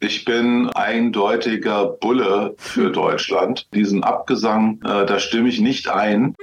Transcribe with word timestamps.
Ich 0.00 0.26
bin 0.26 0.68
eindeutiger 0.74 1.86
Bulle 1.86 2.54
für 2.58 2.90
Deutschland. 2.92 3.66
Diesen 3.74 4.04
Abgesang, 4.04 4.78
äh, 4.84 5.06
da 5.06 5.18
stimme 5.18 5.48
ich 5.48 5.60
nicht 5.60 5.88
ein. 5.88 6.34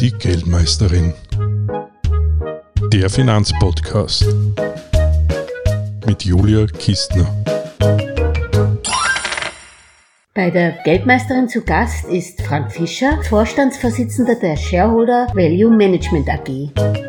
Die 0.00 0.12
Geldmeisterin. 0.12 1.12
Der 2.92 3.10
Finanzpodcast. 3.10 4.26
Mit 6.06 6.24
Julia 6.24 6.66
Kistner. 6.66 7.26
Bei 10.34 10.50
der 10.50 10.78
Geldmeisterin 10.84 11.48
zu 11.48 11.62
Gast 11.62 12.04
ist 12.06 12.40
Frank 12.42 12.72
Fischer, 12.72 13.20
Vorstandsvorsitzender 13.28 14.36
der 14.36 14.56
Shareholder 14.56 15.26
Value 15.34 15.70
Management 15.70 16.28
AG. 16.28 17.01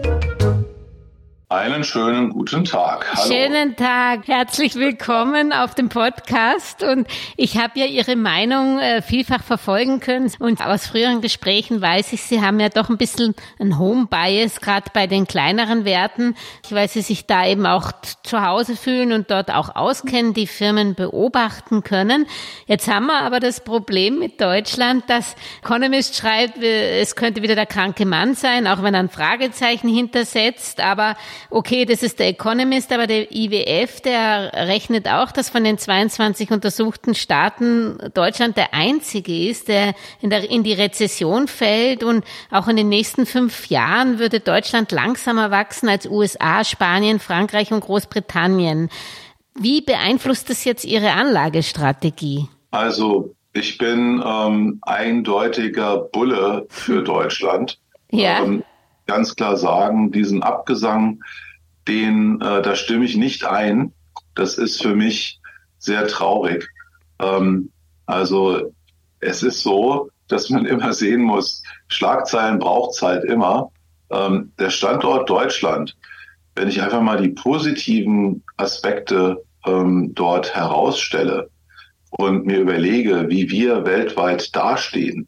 Einen 1.64 1.86
schönen 1.86 2.30
guten 2.32 2.66
Tag. 2.66 3.10
Hallo. 3.16 3.34
Schönen 3.34 3.78
Tag. 3.78 4.28
Herzlich 4.28 4.76
willkommen 4.76 5.54
auf 5.54 5.74
dem 5.76 5.88
Podcast. 5.88 6.84
Und 6.84 7.08
ich 7.38 7.58
habe 7.58 7.80
ja 7.80 7.86
Ihre 7.86 8.18
Meinung 8.18 8.80
äh, 8.80 9.02
vielfach 9.02 9.42
verfolgen 9.42 10.02
können. 10.02 10.30
Und 10.40 10.60
aus 10.60 10.88
früheren 10.88 11.22
Gesprächen 11.22 11.82
weiß 11.82 12.12
ich, 12.12 12.22
Sie 12.22 12.42
haben 12.42 12.60
ja 12.60 12.68
doch 12.68 12.90
ein 12.90 12.98
bisschen 12.98 13.34
ein 13.62 13.80
Home 13.80 14.08
Bias, 14.08 14.60
gerade 14.60 14.92
bei 14.94 15.08
den 15.08 15.26
kleineren 15.26 15.86
Werten, 15.86 16.36
weil 16.70 16.90
Sie 16.90 17.00
sich 17.00 17.28
da 17.28 17.48
eben 17.48 17.66
auch 17.66 17.94
zu 18.24 18.46
Hause 18.46 18.76
fühlen 18.76 19.14
und 19.14 19.32
dort 19.32 19.50
auch 19.50 19.74
auskennen, 19.74 20.34
die 20.34 20.48
Firmen 20.48 20.96
beobachten 20.96 21.82
können. 21.82 22.26
Jetzt 22.66 22.90
haben 22.90 23.06
wir 23.06 23.22
aber 23.22 23.40
das 23.40 23.64
Problem 23.64 24.20
mit 24.20 24.42
Deutschland, 24.42 25.10
dass 25.10 25.38
Economist 25.64 26.18
schreibt, 26.18 26.62
es 26.62 27.16
könnte 27.16 27.42
wieder 27.42 27.56
der 27.56 27.68
kranke 27.68 28.06
Mann 28.06 28.36
sein, 28.36 28.68
auch 28.68 28.84
wenn 28.84 28.96
er 28.96 29.00
ein 29.00 29.10
Fragezeichen 29.10 29.88
hintersetzt. 29.88 30.82
Aber 30.82 31.16
okay, 31.54 31.86
das 31.86 32.04
ist 32.04 32.20
der 32.20 32.28
Economist, 32.28 32.92
aber 32.92 33.08
der 33.08 33.32
IWF, 33.32 34.02
der 34.02 34.52
rechnet 34.54 35.08
auch, 35.08 35.32
dass 35.32 35.50
von 35.50 35.64
den 35.64 35.78
22 35.78 36.52
untersuchten 36.52 37.14
Staaten 37.16 37.98
Deutschland 38.14 38.58
der 38.58 38.74
einzige 38.74 39.50
ist, 39.50 39.68
der 39.68 39.94
in, 40.22 40.30
der 40.30 40.50
in 40.50 40.64
die 40.64 40.74
Rezession 40.74 41.48
fällt 41.48 42.04
und 42.04 42.26
auch 42.52 42.68
in 42.68 42.76
den 42.76 42.90
nächsten 42.90 43.26
fünf 43.26 43.68
Jahren 43.68 44.20
würde 44.20 44.40
Deutschland 44.40 44.92
langsamer 44.92 45.52
wachsen 45.52 45.88
als 45.88 46.08
USA, 46.08 46.64
Spanien, 46.64 47.20
Frankreich 47.20 47.72
und 47.72 47.82
Großbritannien. 47.82 48.90
Wie 49.56 49.82
beeinflusst 49.82 50.50
das 50.50 50.66
jetzt 50.66 50.84
Ihre 50.84 51.12
Anlagestrategie? 51.12 52.48
Also 52.72 53.36
ich 53.54 53.78
bin 53.78 54.24
ähm, 54.26 54.80
eindeutiger 54.82 55.98
Bulle 55.98 56.66
für 56.70 57.04
Deutschland. 57.04 57.78
Ja. 58.10 58.44
Ähm, 58.44 58.64
ganz 59.06 59.36
klar 59.36 59.58
sagen, 59.58 60.12
diesen 60.12 60.44
Abgesang, 60.44 61.20
den, 61.88 62.40
äh, 62.42 62.62
da 62.62 62.76
stimme 62.76 63.06
ich 63.06 63.18
nicht 63.18 63.46
ein. 63.46 63.94
Das 64.36 64.58
ist 64.58 64.82
für 64.82 64.96
mich 64.96 65.40
sehr 65.78 66.08
traurig. 66.08 66.70
Ähm, 67.20 67.72
also 68.06 68.74
es 69.20 69.44
ist 69.44 69.62
so, 69.62 70.10
dass 70.28 70.50
man 70.50 70.66
immer 70.66 70.94
sehen 70.94 71.22
muss, 71.22 71.64
Schlagzeilen 71.88 72.60
braucht 72.60 72.96
es 72.96 73.02
halt 73.02 73.24
immer. 73.26 73.72
Ähm, 74.10 74.52
der 74.60 74.70
Standort 74.70 75.30
Deutschland, 75.30 75.96
wenn 76.56 76.70
ich 76.70 76.82
einfach 76.82 77.02
mal 77.02 77.22
die 77.22 77.30
positiven 77.30 78.44
Aspekte 78.58 79.44
ähm, 79.66 80.12
dort 80.14 80.56
herausstelle 80.56 81.50
und 82.12 82.46
mir 82.46 82.60
überlege, 82.60 83.28
wie 83.30 83.50
wir 83.50 83.86
weltweit 83.86 84.56
dastehen, 84.56 85.28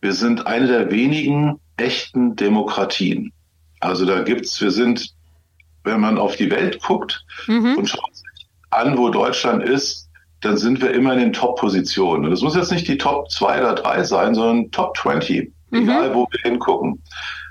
wir 0.00 0.12
sind 0.12 0.46
eine 0.46 0.66
der 0.66 0.90
wenigen 0.90 1.60
echten 1.78 2.36
Demokratien. 2.36 3.32
Also 3.80 4.04
da 4.04 4.22
gibt's, 4.22 4.60
wir 4.60 4.70
sind, 4.70 5.14
wenn 5.84 6.00
man 6.00 6.18
auf 6.18 6.36
die 6.36 6.50
Welt 6.50 6.82
guckt 6.82 7.24
mhm. 7.46 7.76
und 7.76 7.88
schaut 7.88 8.14
sich 8.14 8.46
an, 8.70 8.98
wo 8.98 9.08
Deutschland 9.08 9.62
ist, 9.62 10.08
dann 10.40 10.56
sind 10.56 10.80
wir 10.80 10.92
immer 10.92 11.14
in 11.14 11.20
den 11.20 11.32
Top-Positionen. 11.32 12.24
Und 12.24 12.30
das 12.30 12.42
muss 12.42 12.54
jetzt 12.54 12.70
nicht 12.70 12.86
die 12.86 12.98
Top 12.98 13.30
2 13.30 13.60
oder 13.60 13.74
3 13.74 14.04
sein, 14.04 14.34
sondern 14.34 14.70
Top 14.70 14.96
20, 14.96 15.52
mhm. 15.70 15.82
egal 15.82 16.14
wo 16.14 16.28
wir 16.30 16.40
hingucken. 16.42 17.02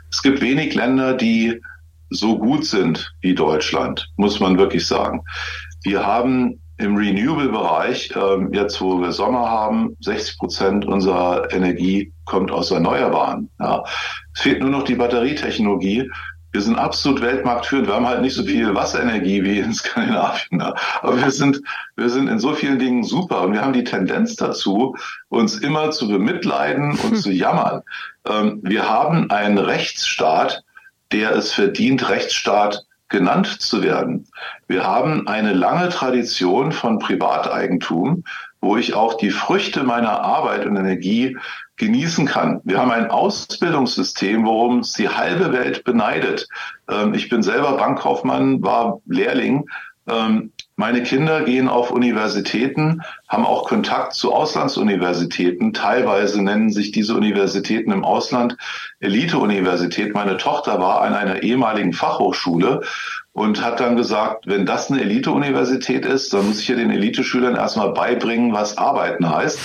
Es 0.10 0.22
gibt 0.22 0.42
wenig 0.42 0.74
Länder, 0.76 1.14
die 1.14 1.62
so 2.10 2.38
gut 2.38 2.66
sind 2.66 3.14
wie 3.22 3.36
Deutschland, 3.36 4.10
muss 4.16 4.40
man 4.40 4.58
wirklich 4.58 4.88
sagen. 4.88 5.24
Wir 5.84 6.06
haben 6.06 6.62
im 6.78 6.96
Renewable-Bereich, 6.96 8.14
ähm, 8.16 8.54
jetzt 8.54 8.80
wo 8.82 9.02
wir 9.02 9.12
Sommer 9.12 9.50
haben, 9.50 9.98
60 10.02 10.38
Prozent 10.38 10.86
unserer 10.86 11.52
Energie 11.52 12.14
kommt 12.26 12.52
aus 12.52 12.72
Erneuerbaren. 12.72 13.50
Ja. 13.60 13.84
Es 14.34 14.42
fehlt 14.42 14.62
nur 14.62 14.70
noch 14.70 14.84
die 14.84 14.96
Batterietechnologie. 14.96 16.10
Wir 16.52 16.62
sind 16.62 16.78
absolut 16.78 17.22
weltmarktführend. 17.22 17.88
Wir 17.88 17.96
haben 17.96 18.08
halt 18.08 18.22
nicht 18.22 18.36
so 18.36 18.44
viel 18.44 18.74
Wasserenergie 18.74 19.44
wie 19.44 19.60
in 19.60 19.74
Skandinavien. 19.74 20.60
Ja. 20.60 20.76
Aber 21.02 21.18
wir 21.18 21.32
sind, 21.32 21.62
wir 21.96 22.10
sind 22.10 22.28
in 22.28 22.40
so 22.40 22.54
vielen 22.54 22.78
Dingen 22.78 23.04
super. 23.04 23.42
Und 23.42 23.54
wir 23.54 23.62
haben 23.62 23.74
die 23.74 23.84
Tendenz 23.84 24.36
dazu, 24.36 24.96
uns 25.30 25.58
immer 25.58 25.90
zu 25.92 26.08
bemitleiden 26.08 26.92
und 26.92 27.12
hm. 27.12 27.16
zu 27.16 27.32
jammern. 27.32 27.82
Ähm, 28.28 28.60
wir 28.62 28.88
haben 28.88 29.32
einen 29.32 29.58
Rechtsstaat, 29.58 30.64
der 31.12 31.36
es 31.36 31.54
verdient, 31.54 32.08
Rechtsstaat 32.10 32.86
genannt 33.10 33.48
zu 33.62 33.84
werden. 33.84 34.28
Wir 34.68 34.86
haben 34.86 35.28
eine 35.28 35.54
lange 35.54 35.90
Tradition 35.90 36.72
von 36.72 37.00
Privateigentum, 37.00 38.24
wo 38.62 38.78
ich 38.78 38.94
auch 38.94 39.16
die 39.16 39.30
Früchte 39.30 39.84
meiner 39.84 40.22
Arbeit 40.22 40.66
und 40.66 40.76
Energie 40.76 41.38
genießen 41.78 42.26
kann. 42.26 42.60
Wir 42.64 42.80
haben 42.80 42.92
ein 42.92 43.10
Ausbildungssystem, 43.10 44.46
worum 44.46 44.80
es 44.80 44.94
die 44.94 45.10
halbe 45.10 45.54
Welt 45.54 45.84
beneidet. 45.84 46.48
Ähm, 46.90 47.14
ich 47.14 47.30
bin 47.30 47.44
selber 47.44 47.78
Bankkaufmann, 47.78 48.64
war 48.64 49.00
Lehrling. 49.06 49.66
Meine 50.80 51.02
Kinder 51.02 51.42
gehen 51.42 51.70
auf 51.70 51.90
Universitäten, 51.90 53.02
haben 53.28 53.48
auch 53.48 53.68
Kontakt 53.68 54.14
zu 54.14 54.32
Auslandsuniversitäten. 54.32 55.74
Teilweise 55.74 56.44
nennen 56.44 56.70
sich 56.70 56.92
diese 56.92 57.16
Universitäten 57.16 57.92
im 57.92 58.06
Ausland 58.06 58.58
Elite-Universität. 59.00 60.14
Meine 60.14 60.38
Tochter 60.38 60.80
war 60.80 61.02
an 61.02 61.16
einer 61.16 61.42
ehemaligen 61.42 61.94
Fachhochschule 61.94 62.82
und 63.34 63.66
hat 63.66 63.80
dann 63.80 63.96
gesagt, 63.96 64.46
wenn 64.46 64.68
das 64.68 64.92
eine 64.92 65.02
Elite-Universität 65.02 66.06
ist, 66.06 66.32
dann 66.32 66.46
muss 66.46 66.60
ich 66.60 66.68
hier 66.68 66.76
den 66.76 66.92
Elite-Schülern 66.92 67.56
erstmal 67.56 67.94
beibringen, 67.94 68.54
was 68.54 68.78
Arbeiten 68.78 69.28
heißt 69.28 69.60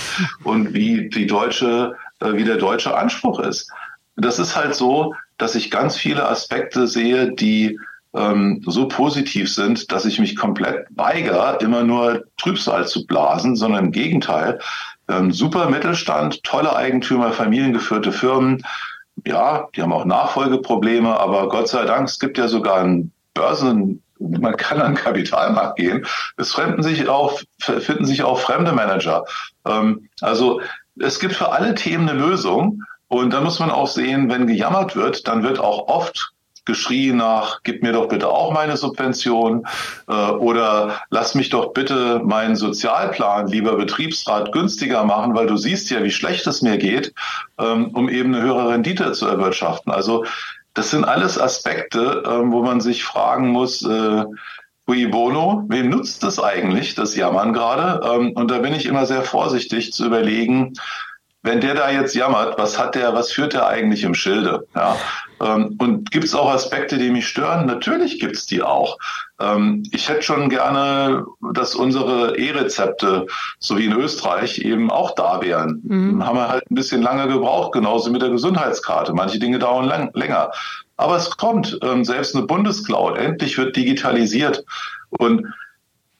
und 0.44 0.72
wie 0.72 1.10
die 1.10 1.26
deutsche, 1.26 1.94
äh, 2.20 2.32
wie 2.32 2.44
der 2.44 2.56
deutsche 2.56 2.96
Anspruch 2.96 3.38
ist. 3.40 3.70
Das 4.16 4.38
ist 4.38 4.56
halt 4.56 4.74
so, 4.74 5.14
dass 5.36 5.56
ich 5.56 5.70
ganz 5.70 5.94
viele 5.94 6.26
Aspekte 6.26 6.86
sehe, 6.86 7.32
die 7.32 7.78
ähm, 8.14 8.62
so 8.66 8.88
positiv 8.88 9.52
sind, 9.52 9.90
dass 9.92 10.04
ich 10.04 10.18
mich 10.18 10.36
komplett 10.36 10.86
weigere, 10.94 11.58
immer 11.60 11.82
nur 11.82 12.24
Trübsal 12.36 12.86
zu 12.86 13.06
blasen, 13.06 13.56
sondern 13.56 13.86
im 13.86 13.92
Gegenteil. 13.92 14.60
Ähm, 15.08 15.32
super 15.32 15.68
Mittelstand, 15.68 16.42
tolle 16.44 16.74
Eigentümer, 16.76 17.32
familiengeführte 17.32 18.12
Firmen. 18.12 18.62
Ja, 19.26 19.68
die 19.74 19.82
haben 19.82 19.92
auch 19.92 20.04
Nachfolgeprobleme, 20.04 21.18
aber 21.18 21.48
Gott 21.48 21.68
sei 21.68 21.84
Dank, 21.84 22.08
es 22.08 22.18
gibt 22.18 22.38
ja 22.38 22.48
sogar 22.48 22.80
einen 22.80 23.12
Börsen, 23.34 24.02
man 24.18 24.56
kann 24.56 24.80
an 24.80 24.94
den 24.94 25.02
Kapitalmarkt 25.02 25.76
gehen. 25.76 26.06
Es 26.36 26.52
fremden 26.52 26.82
sich 26.82 27.08
auch, 27.08 27.40
finden 27.58 28.04
sich 28.04 28.22
auch 28.22 28.38
fremde 28.38 28.72
Manager. 28.72 29.24
Ähm, 29.66 30.08
also 30.20 30.60
es 30.98 31.18
gibt 31.18 31.34
für 31.34 31.50
alle 31.50 31.74
Themen 31.74 32.08
eine 32.08 32.18
Lösung. 32.18 32.82
Und 33.08 33.34
da 33.34 33.42
muss 33.42 33.58
man 33.58 33.70
auch 33.70 33.88
sehen, 33.88 34.30
wenn 34.30 34.46
gejammert 34.46 34.96
wird, 34.96 35.28
dann 35.28 35.42
wird 35.42 35.58
auch 35.58 35.88
oft 35.88 36.31
geschrien 36.64 37.16
nach, 37.16 37.60
gib 37.62 37.82
mir 37.82 37.92
doch 37.92 38.08
bitte 38.08 38.28
auch 38.28 38.52
meine 38.52 38.76
Subvention 38.76 39.66
äh, 40.08 40.12
oder 40.12 41.00
lass 41.10 41.34
mich 41.34 41.50
doch 41.50 41.72
bitte 41.72 42.20
meinen 42.24 42.56
Sozialplan, 42.56 43.48
lieber 43.48 43.76
Betriebsrat, 43.76 44.52
günstiger 44.52 45.04
machen, 45.04 45.34
weil 45.34 45.46
du 45.46 45.56
siehst 45.56 45.90
ja, 45.90 46.02
wie 46.04 46.10
schlecht 46.10 46.46
es 46.46 46.62
mir 46.62 46.78
geht, 46.78 47.12
ähm, 47.58 47.90
um 47.94 48.08
eben 48.08 48.34
eine 48.34 48.44
höhere 48.44 48.70
Rendite 48.70 49.12
zu 49.12 49.26
erwirtschaften. 49.26 49.92
Also 49.92 50.24
das 50.74 50.90
sind 50.90 51.04
alles 51.04 51.40
Aspekte, 51.40 52.22
äh, 52.24 52.50
wo 52.50 52.62
man 52.62 52.80
sich 52.80 53.04
fragen 53.04 53.48
muss, 53.48 53.82
äh, 53.84 54.24
Cui 54.84 55.06
bono, 55.06 55.64
wem 55.68 55.90
nutzt 55.90 56.24
das 56.24 56.40
eigentlich, 56.40 56.96
das 56.96 57.14
Jammern 57.14 57.52
gerade? 57.52 58.04
Ähm, 58.04 58.32
und 58.32 58.50
da 58.50 58.58
bin 58.58 58.74
ich 58.74 58.86
immer 58.86 59.06
sehr 59.06 59.22
vorsichtig 59.22 59.92
zu 59.92 60.04
überlegen, 60.04 60.74
wenn 61.42 61.60
der 61.60 61.74
da 61.74 61.90
jetzt 61.90 62.14
jammert, 62.14 62.58
was 62.58 62.78
hat 62.78 62.94
der, 62.94 63.14
was 63.14 63.32
führt 63.32 63.52
der 63.52 63.66
eigentlich 63.66 64.02
im 64.04 64.14
Schilde? 64.14 64.66
Ja? 64.74 64.96
Ähm, 65.42 65.76
und 65.78 66.10
gibt 66.10 66.24
es 66.24 66.34
auch 66.34 66.50
Aspekte, 66.50 66.98
die 66.98 67.10
mich 67.10 67.26
stören? 67.26 67.66
Natürlich 67.66 68.20
gibt 68.20 68.36
es 68.36 68.46
die 68.46 68.62
auch. 68.62 68.98
Ähm, 69.40 69.82
ich 69.90 70.08
hätte 70.08 70.22
schon 70.22 70.48
gerne, 70.48 71.26
dass 71.52 71.74
unsere 71.74 72.38
E-Rezepte, 72.38 73.26
so 73.58 73.76
wie 73.76 73.86
in 73.86 73.92
Österreich, 73.92 74.58
eben 74.60 74.90
auch 74.90 75.14
da 75.14 75.42
wären. 75.42 75.82
Mhm. 75.84 76.24
Haben 76.24 76.38
wir 76.38 76.48
halt 76.48 76.70
ein 76.70 76.74
bisschen 76.74 77.02
lange 77.02 77.26
gebraucht, 77.28 77.72
genauso 77.72 78.10
mit 78.10 78.22
der 78.22 78.30
Gesundheitskarte. 78.30 79.12
Manche 79.12 79.38
Dinge 79.38 79.58
dauern 79.58 79.86
lang, 79.86 80.10
länger. 80.14 80.52
Aber 80.96 81.16
es 81.16 81.36
kommt, 81.36 81.78
ähm, 81.82 82.04
selbst 82.04 82.36
eine 82.36 82.46
Bundescloud, 82.46 83.18
endlich 83.18 83.58
wird 83.58 83.74
digitalisiert. 83.74 84.64
Und 85.10 85.46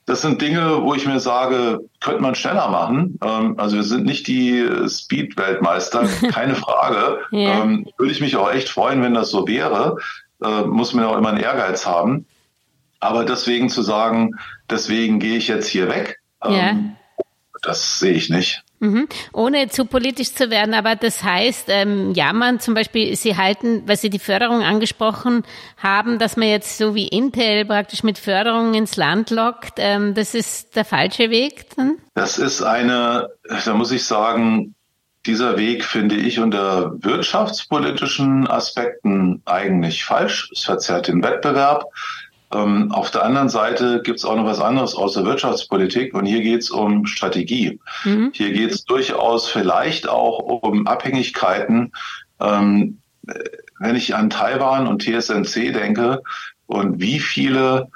das 0.07 0.21
sind 0.23 0.43
Dinge, 0.43 0.83
wo 0.83 0.95
ich 0.95 1.07
mir 1.07 1.21
sage, 1.21 1.81
könnte 2.01 2.23
man 2.23 2.35
schneller 2.35 2.69
machen. 2.69 3.19
Ähm, 3.23 3.55
also 3.59 3.77
wir 3.77 3.85
sind 3.85 4.05
nicht 4.05 4.27
die 4.27 4.69
Speed-Weltmeister, 4.89 6.07
keine 6.33 6.55
Frage. 6.55 7.21
ja. 7.31 7.63
ähm, 7.63 7.87
würde 7.99 8.13
ich 8.13 8.21
mich 8.21 8.37
auch 8.37 8.51
echt 8.51 8.69
freuen, 8.69 9.03
wenn 9.03 9.15
das 9.15 9.31
so 9.31 9.47
wäre. 9.47 9.97
Äh, 10.43 10.63
muss 10.63 10.93
man 10.93 11.05
auch 11.05 11.17
immer 11.17 11.29
einen 11.29 11.41
Ehrgeiz 11.41 11.87
haben. 11.87 12.27
Aber 12.99 13.25
deswegen 13.25 13.69
zu 13.69 13.83
sagen, 13.83 14.37
deswegen 14.71 15.19
gehe 15.19 15.37
ich 15.37 15.49
jetzt 15.49 15.67
hier 15.67 15.89
weg, 15.89 16.21
ähm, 16.45 16.53
ja. 16.53 16.77
das 17.63 17.99
sehe 17.99 18.13
ich 18.13 18.31
nicht. 18.31 18.63
Mhm. 18.83 19.07
Ohne 19.33 19.69
zu 19.69 19.85
politisch 19.85 20.35
zu 20.35 20.51
werden, 20.51 20.75
aber 20.75 20.97
das 20.97 21.23
heißt, 21.23 21.67
ähm, 21.69 22.15
ja, 22.15 22.33
man 22.33 22.59
zum 22.59 22.75
Beispiel, 22.75 23.15
Sie 23.15 23.37
halten, 23.37 23.85
weil 23.87 23.97
Sie 23.97 24.11
die 24.11 24.19
Förderung 24.19 24.63
angesprochen 24.63 25.45
haben, 25.77 26.19
dass 26.19 26.37
man 26.37 26.49
jetzt 26.49 26.79
so 26.79 26.97
wie 26.97 27.07
Intel 27.07 27.65
praktisch 27.65 28.03
mit 28.03 28.19
Förderung 28.19 28.75
ins 28.75 28.97
Land 28.97 29.31
lockt, 29.31 29.75
ähm, 29.77 30.15
das 30.15 30.35
ist 30.35 30.75
der 30.75 30.85
falsche 30.85 31.31
Weg 31.31 31.67
dann? 31.77 31.99
Das 32.15 32.39
ist 32.39 32.61
eine, 32.61 33.29
da 33.65 33.75
muss 33.75 33.93
ich 33.93 34.05
sagen, 34.05 34.75
dieser 35.27 35.57
Weg 35.57 35.85
finde 35.85 36.17
ich 36.17 36.41
unter 36.41 36.93
wirtschaftspolitischen 37.05 38.49
Aspekten 38.49 39.43
eigentlich 39.45 40.05
falsch. 40.05 40.51
Es 40.53 40.65
verzerrt 40.65 41.07
den 41.07 41.23
Wettbewerb. 41.23 41.85
Ähm, 42.53 42.93
auf 42.93 43.11
der 43.11 43.25
anderen 43.25 43.49
Seite 43.49 44.03
gibt 44.03 44.19
es 44.19 44.25
auch 44.25 44.37
noch 44.37 44.45
was 44.45 44.61
anderes 44.61 44.95
außer 44.95 45.25
Wirtschaftspolitik 45.25 46.15
und 46.15 46.27
hier 46.27 46.43
geht 46.43 46.61
es 46.61 46.71
um 46.71 47.07
Strategie. 47.07 47.81
Mhm. 48.05 48.31
Hier 48.35 48.53
geht 48.53 48.71
es 48.73 48.85
durchaus 48.85 49.49
vielleicht 49.49 50.09
auch 50.09 50.39
um 50.39 50.87
Abhängigkeiten. 50.87 51.93
Ähm, 52.41 52.99
wenn 53.79 53.97
ich 53.97 54.15
an 54.15 54.31
Taiwan 54.31 54.87
und 54.87 55.03
TSMC 55.03 55.73
denke 55.73 56.23
und 56.67 57.01
wie 57.01 57.21
viele 57.21 57.89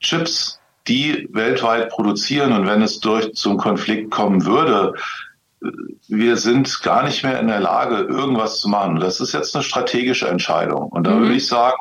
Chips 0.00 0.60
die 0.88 1.28
weltweit 1.32 1.90
produzieren 1.90 2.52
und 2.52 2.66
wenn 2.66 2.82
es 2.82 3.00
durch 3.00 3.34
zum 3.34 3.56
Konflikt 3.56 4.10
kommen 4.10 4.44
würde, 4.44 4.94
wir 6.08 6.36
sind 6.36 6.82
gar 6.82 7.04
nicht 7.04 7.22
mehr 7.22 7.38
in 7.38 7.46
der 7.46 7.60
Lage, 7.60 7.98
irgendwas 7.98 8.58
zu 8.58 8.68
machen. 8.68 8.98
Das 8.98 9.20
ist 9.20 9.32
jetzt 9.32 9.54
eine 9.54 9.62
strategische 9.62 10.28
Entscheidung. 10.28 10.88
Und 10.88 11.06
da 11.06 11.14
mhm. 11.14 11.20
würde 11.22 11.34
ich 11.34 11.46
sagen, 11.46 11.76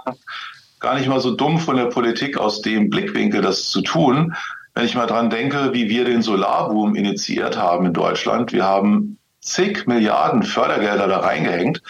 gar 0.82 0.96
nicht 0.96 1.08
mal 1.08 1.22
so 1.22 1.32
dumm 1.32 1.60
von 1.60 1.78
der 1.78 1.86
Politik 1.86 2.38
aus 2.38 2.62
dem 2.62 2.90
Blickwinkel 2.90 3.42
das 3.42 3.70
zu 3.70 3.82
tun. 3.82 4.36
Wenn 4.74 4.86
ich 4.86 4.96
mal 4.96 5.08
dran 5.08 5.30
denke, 5.30 5.74
wie 5.74 5.90
wir 5.90 6.06
den 6.06 6.22
Solarboom 6.22 6.96
initiiert 6.96 7.58
haben 7.58 7.86
in 7.86 7.94
Deutschland, 7.94 8.52
wir 8.52 8.66
haben 8.66 9.18
zig 9.40 9.86
Milliarden 9.86 10.44
Fördergelder 10.44 11.08
da 11.08 11.20
reingehängt, 11.20 11.82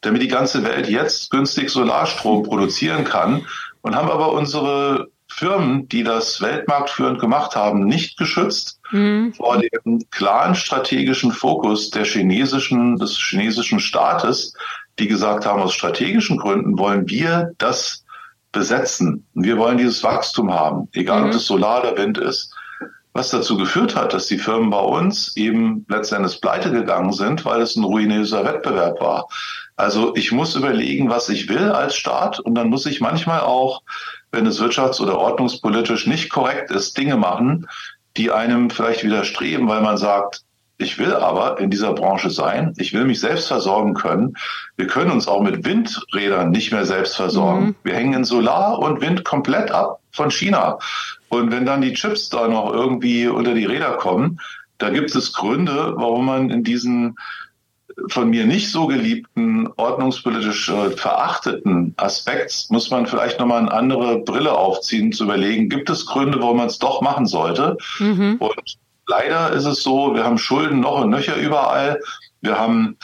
damit 0.00 0.22
die 0.22 0.28
ganze 0.28 0.64
Welt 0.64 0.88
jetzt 0.88 1.30
günstig 1.30 1.70
Solarstrom 1.70 2.42
produzieren 2.42 3.04
kann 3.04 3.46
und 3.82 3.94
haben 3.94 4.10
aber 4.10 4.32
unsere 4.32 5.08
Firmen, 5.28 5.88
die 5.88 6.02
das 6.02 6.40
weltmarktführend 6.40 7.20
gemacht 7.20 7.54
haben, 7.54 7.84
nicht 7.84 8.18
geschützt 8.18 8.80
mhm. 8.90 9.32
vor 9.32 9.58
dem 9.58 10.00
klaren 10.10 10.56
strategischen 10.56 11.30
Fokus 11.30 11.90
der 11.90 12.04
chinesischen, 12.04 12.96
des 12.96 13.16
chinesischen 13.16 13.78
Staates, 13.78 14.54
die 14.98 15.06
gesagt 15.06 15.46
haben, 15.46 15.62
aus 15.62 15.72
strategischen 15.72 16.36
Gründen 16.36 16.78
wollen 16.78 17.08
wir 17.08 17.52
das 17.58 18.04
besetzen. 18.52 19.26
Wir 19.34 19.58
wollen 19.58 19.78
dieses 19.78 20.02
Wachstum 20.02 20.52
haben, 20.52 20.88
egal 20.92 21.22
mhm. 21.22 21.26
ob 21.28 21.34
es 21.34 21.46
Solar 21.46 21.80
oder 21.82 21.96
Wind 21.96 22.18
ist. 22.18 22.54
Was 23.12 23.30
dazu 23.30 23.56
geführt 23.56 23.96
hat, 23.96 24.12
dass 24.12 24.28
die 24.28 24.38
Firmen 24.38 24.70
bei 24.70 24.80
uns 24.80 25.36
eben 25.36 25.84
letztendlich 25.88 26.40
pleite 26.40 26.70
gegangen 26.70 27.12
sind, 27.12 27.44
weil 27.44 27.60
es 27.60 27.74
ein 27.74 27.82
ruinöser 27.82 28.44
Wettbewerb 28.44 29.00
war. 29.00 29.26
Also 29.76 30.14
ich 30.14 30.30
muss 30.30 30.54
überlegen, 30.54 31.10
was 31.10 31.28
ich 31.28 31.48
will 31.48 31.70
als 31.70 31.96
Staat 31.96 32.38
und 32.38 32.54
dann 32.54 32.68
muss 32.68 32.86
ich 32.86 33.00
manchmal 33.00 33.40
auch, 33.40 33.82
wenn 34.30 34.46
es 34.46 34.60
wirtschafts- 34.60 35.00
oder 35.00 35.18
ordnungspolitisch 35.18 36.06
nicht 36.06 36.30
korrekt 36.30 36.70
ist, 36.70 36.96
Dinge 36.96 37.16
machen, 37.16 37.66
die 38.16 38.30
einem 38.30 38.70
vielleicht 38.70 39.02
widerstreben, 39.02 39.66
weil 39.68 39.80
man 39.80 39.96
sagt, 39.96 40.44
ich 40.80 40.98
will 40.98 41.12
aber 41.12 41.60
in 41.60 41.70
dieser 41.70 41.92
Branche 41.92 42.30
sein. 42.30 42.72
Ich 42.78 42.92
will 42.92 43.04
mich 43.04 43.20
selbst 43.20 43.48
versorgen 43.48 43.94
können. 43.94 44.36
Wir 44.76 44.86
können 44.86 45.10
uns 45.10 45.28
auch 45.28 45.42
mit 45.42 45.64
Windrädern 45.64 46.50
nicht 46.50 46.72
mehr 46.72 46.86
selbst 46.86 47.16
versorgen. 47.16 47.66
Mhm. 47.66 47.74
Wir 47.84 47.94
hängen 47.94 48.14
in 48.14 48.24
Solar 48.24 48.78
und 48.78 49.00
Wind 49.00 49.24
komplett 49.24 49.70
ab 49.70 50.00
von 50.10 50.30
China. 50.30 50.78
Und 51.28 51.52
wenn 51.52 51.66
dann 51.66 51.82
die 51.82 51.92
Chips 51.92 52.30
da 52.30 52.48
noch 52.48 52.72
irgendwie 52.72 53.28
unter 53.28 53.54
die 53.54 53.66
Räder 53.66 53.92
kommen, 53.92 54.40
da 54.78 54.88
gibt 54.88 55.14
es 55.14 55.34
Gründe, 55.34 55.92
warum 55.96 56.26
man 56.26 56.50
in 56.50 56.64
diesen 56.64 57.16
von 58.08 58.30
mir 58.30 58.46
nicht 58.46 58.70
so 58.70 58.86
geliebten, 58.86 59.68
ordnungspolitisch 59.76 60.70
äh, 60.70 60.90
verachteten 60.90 61.92
Aspekt 61.98 62.66
muss 62.70 62.90
man 62.90 63.06
vielleicht 63.06 63.38
nochmal 63.38 63.58
eine 63.58 63.72
andere 63.72 64.20
Brille 64.20 64.56
aufziehen, 64.56 65.12
zu 65.12 65.24
überlegen, 65.24 65.68
gibt 65.68 65.90
es 65.90 66.06
Gründe, 66.06 66.40
warum 66.40 66.56
man 66.56 66.68
es 66.68 66.78
doch 66.78 67.02
machen 67.02 67.26
sollte? 67.26 67.76
Mhm. 67.98 68.36
Und 68.38 68.78
Leider 69.10 69.50
ist 69.50 69.64
es 69.64 69.82
so, 69.82 70.14
wir 70.14 70.22
haben 70.24 70.38
Schulden 70.38 70.78
noch 70.78 71.00
und 71.00 71.10
nöcher 71.10 71.34
überall. 71.34 72.00
Wir 72.42 72.60
haben 72.60 72.96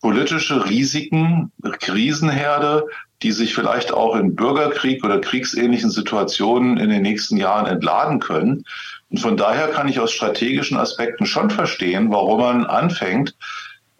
politische 0.00 0.70
Risiken, 0.70 1.50
Krisenherde, 1.80 2.86
die 3.22 3.32
sich 3.32 3.52
vielleicht 3.52 3.92
auch 3.92 4.14
in 4.14 4.36
Bürgerkrieg 4.36 5.04
oder 5.04 5.20
kriegsähnlichen 5.20 5.90
Situationen 5.90 6.76
in 6.76 6.88
den 6.88 7.02
nächsten 7.02 7.36
Jahren 7.36 7.66
entladen 7.66 8.20
können. 8.20 8.64
Und 9.10 9.18
von 9.18 9.36
daher 9.36 9.66
kann 9.68 9.88
ich 9.88 9.98
aus 9.98 10.12
strategischen 10.12 10.78
Aspekten 10.78 11.26
schon 11.26 11.50
verstehen, 11.50 12.12
warum 12.12 12.40
man 12.40 12.66
anfängt, 12.66 13.34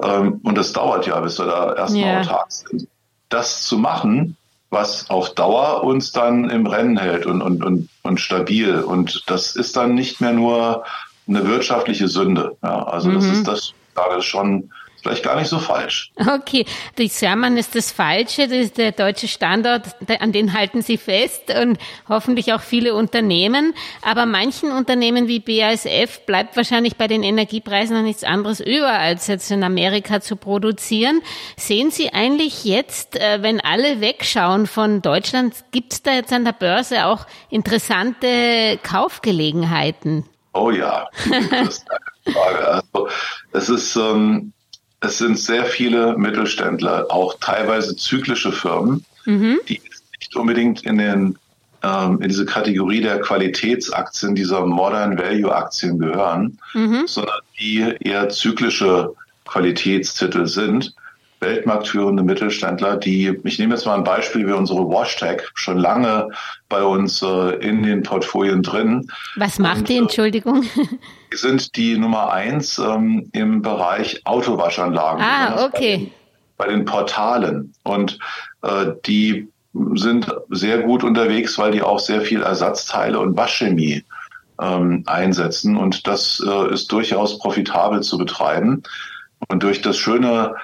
ähm, 0.01 0.41
und 0.45 0.57
das 0.57 0.73
dauert 0.73 1.09
ja, 1.09 1.19
bis 1.19 1.39
wir 1.41 1.47
da 1.47 1.75
erstmal 1.75 2.05
yeah. 2.05 2.21
autark 2.21 2.53
sind, 2.53 2.87
das 3.29 3.65
zu 3.65 3.77
machen, 3.77 4.37
was 4.71 5.11
auf 5.11 5.35
Dauer 5.35 5.83
uns 5.83 6.13
dann 6.13 6.49
im 6.49 6.67
Rennen 6.67 6.97
hält 6.97 7.27
und, 7.27 7.43
und, 7.43 7.65
und, 7.65 7.89
und 8.03 8.21
stabil. 8.21 8.81
Und 8.81 9.25
das 9.27 9.57
ist 9.57 9.77
dann 9.77 9.95
nicht 9.95 10.21
mehr 10.21 10.33
nur 10.33 10.85
eine 11.29 11.47
wirtschaftliche 11.47 12.09
Sünde. 12.09 12.57
Ja, 12.63 12.85
also 12.85 13.09
mhm. 13.09 13.15
das 13.15 13.25
ist 13.27 13.47
das 13.47 13.73
gerade 13.95 14.23
schon 14.23 14.71
vielleicht 15.03 15.23
gar 15.23 15.37
nicht 15.37 15.49
so 15.49 15.59
falsch. 15.59 16.13
Okay, 16.17 16.65
die 16.99 17.09
Sermon 17.09 17.57
ist 17.57 17.75
das 17.75 17.91
Falsche, 17.91 18.49
das 18.49 18.59
ist 18.59 18.79
der 18.79 18.93
deutsche 18.93 19.29
Standort, 19.29 19.83
an 20.21 20.33
den 20.33 20.53
halten 20.53 20.83
Sie 20.83 20.99
fest 20.99 21.53
und 21.61 21.79
hoffentlich 22.09 22.53
auch 22.53 22.61
viele 22.61 22.95
Unternehmen. 22.95 23.75
Aber 24.03 24.27
manchen 24.27 24.71
Unternehmen 24.73 25.29
wie 25.29 25.41
BASF 25.41 26.21
bleibt 26.27 26.57
wahrscheinlich 26.57 26.97
bei 26.97 27.09
den 27.09 27.23
Energiepreisen 27.23 27.97
noch 27.97 28.03
nichts 28.03 28.25
anderes 28.25 28.61
über, 28.61 28.93
als 28.93 29.27
jetzt 29.27 29.51
in 29.51 29.65
Amerika 29.65 30.21
zu 30.21 30.37
produzieren. 30.37 31.23
Sehen 31.57 31.91
Sie 31.91 32.13
eigentlich 32.13 32.65
jetzt, 32.65 33.17
äh, 33.17 33.43
wenn 33.43 33.61
alle 33.61 34.01
wegschauen 34.01 34.67
von 34.67 35.03
Deutschland, 35.03 35.55
gibt 35.73 35.93
es 35.95 36.03
da 36.03 36.15
jetzt 36.15 36.33
an 36.33 36.45
der 36.45 36.53
Börse 36.53 37.07
auch 37.07 37.27
interessante 37.49 38.79
Kaufgelegenheiten? 38.83 40.25
Oh 40.53 40.71
ja, 40.71 41.09
das 41.51 41.69
ist 41.69 41.87
eine 41.91 42.35
Frage. 42.35 42.69
Also, 42.69 43.09
es 43.53 43.69
ist, 43.69 43.97
ähm, 43.97 44.53
es 45.01 45.19
sind 45.19 45.39
sehr 45.39 45.65
viele 45.65 46.17
Mittelständler, 46.17 47.07
auch 47.09 47.37
teilweise 47.41 47.97
zyklische 47.97 48.53
Firmen, 48.53 49.05
mhm. 49.25 49.61
die 49.69 49.81
nicht 50.19 50.37
unbedingt 50.37 50.83
in 50.83 50.99
den 50.99 51.39
ähm, 51.83 52.21
in 52.21 52.29
diese 52.29 52.45
Kategorie 52.45 53.01
der 53.01 53.21
Qualitätsaktien, 53.21 54.35
dieser 54.35 54.67
Modern 54.67 55.19
Value 55.19 55.55
Aktien 55.55 55.99
gehören, 55.99 56.59
mhm. 56.75 57.07
sondern 57.07 57.41
die 57.59 57.95
eher 58.01 58.29
zyklische 58.29 59.15
Qualitätstitel 59.47 60.47
sind. 60.47 60.95
Weltmarktführende 61.41 62.23
Mittelständler, 62.23 62.97
die, 62.97 63.39
ich 63.45 63.59
nehme 63.59 63.75
jetzt 63.75 63.87
mal 63.87 63.97
ein 63.97 64.05
Beispiel 64.05 64.47
wie 64.47 64.53
unsere 64.53 64.81
WashTech, 64.81 65.43
schon 65.55 65.79
lange 65.79 66.29
bei 66.69 66.83
uns 66.83 67.23
äh, 67.23 67.57
in 67.57 67.83
den 67.83 68.03
Portfolien 68.03 68.63
drin. 68.63 69.11
Was 69.37 69.59
macht 69.59 69.79
Und, 69.79 69.89
die, 69.89 69.97
Entschuldigung? 69.97 70.65
Die 71.33 71.37
sind 71.37 71.77
die 71.77 71.97
Nummer 71.97 72.31
eins 72.33 72.79
ähm, 72.79 73.31
im 73.33 73.63
Bereich 73.63 74.21
Autowaschanlagen. 74.25 75.23
Ah, 75.23 75.65
okay. 75.65 76.13
Bei, 76.57 76.67
bei 76.67 76.73
den 76.73 76.85
Portalen. 76.85 77.73
Und 77.85 78.19
äh, 78.63 78.93
die 79.07 79.49
sind 79.95 80.27
sehr 80.51 80.79
gut 80.79 81.05
unterwegs, 81.05 81.57
weil 81.57 81.71
die 81.73 81.83
auch 81.83 82.01
sehr 82.01 82.21
viel 82.21 82.43
Ersatzteile 82.43 83.19
und 83.19 83.37
Waschchemie 83.37 84.05
ähm, 84.61 85.05
einsetzen. 85.07 85.77
Und 85.77 86.07
das 86.07 86.43
äh, 86.47 86.73
ist 86.73 86.93
durchaus 86.93 87.39
profitabel 87.39 88.03
zu 88.03 88.19
betreiben. 88.19 88.83
Und 89.49 89.63
durch 89.63 89.81
das 89.81 89.97
schöne 89.97 90.55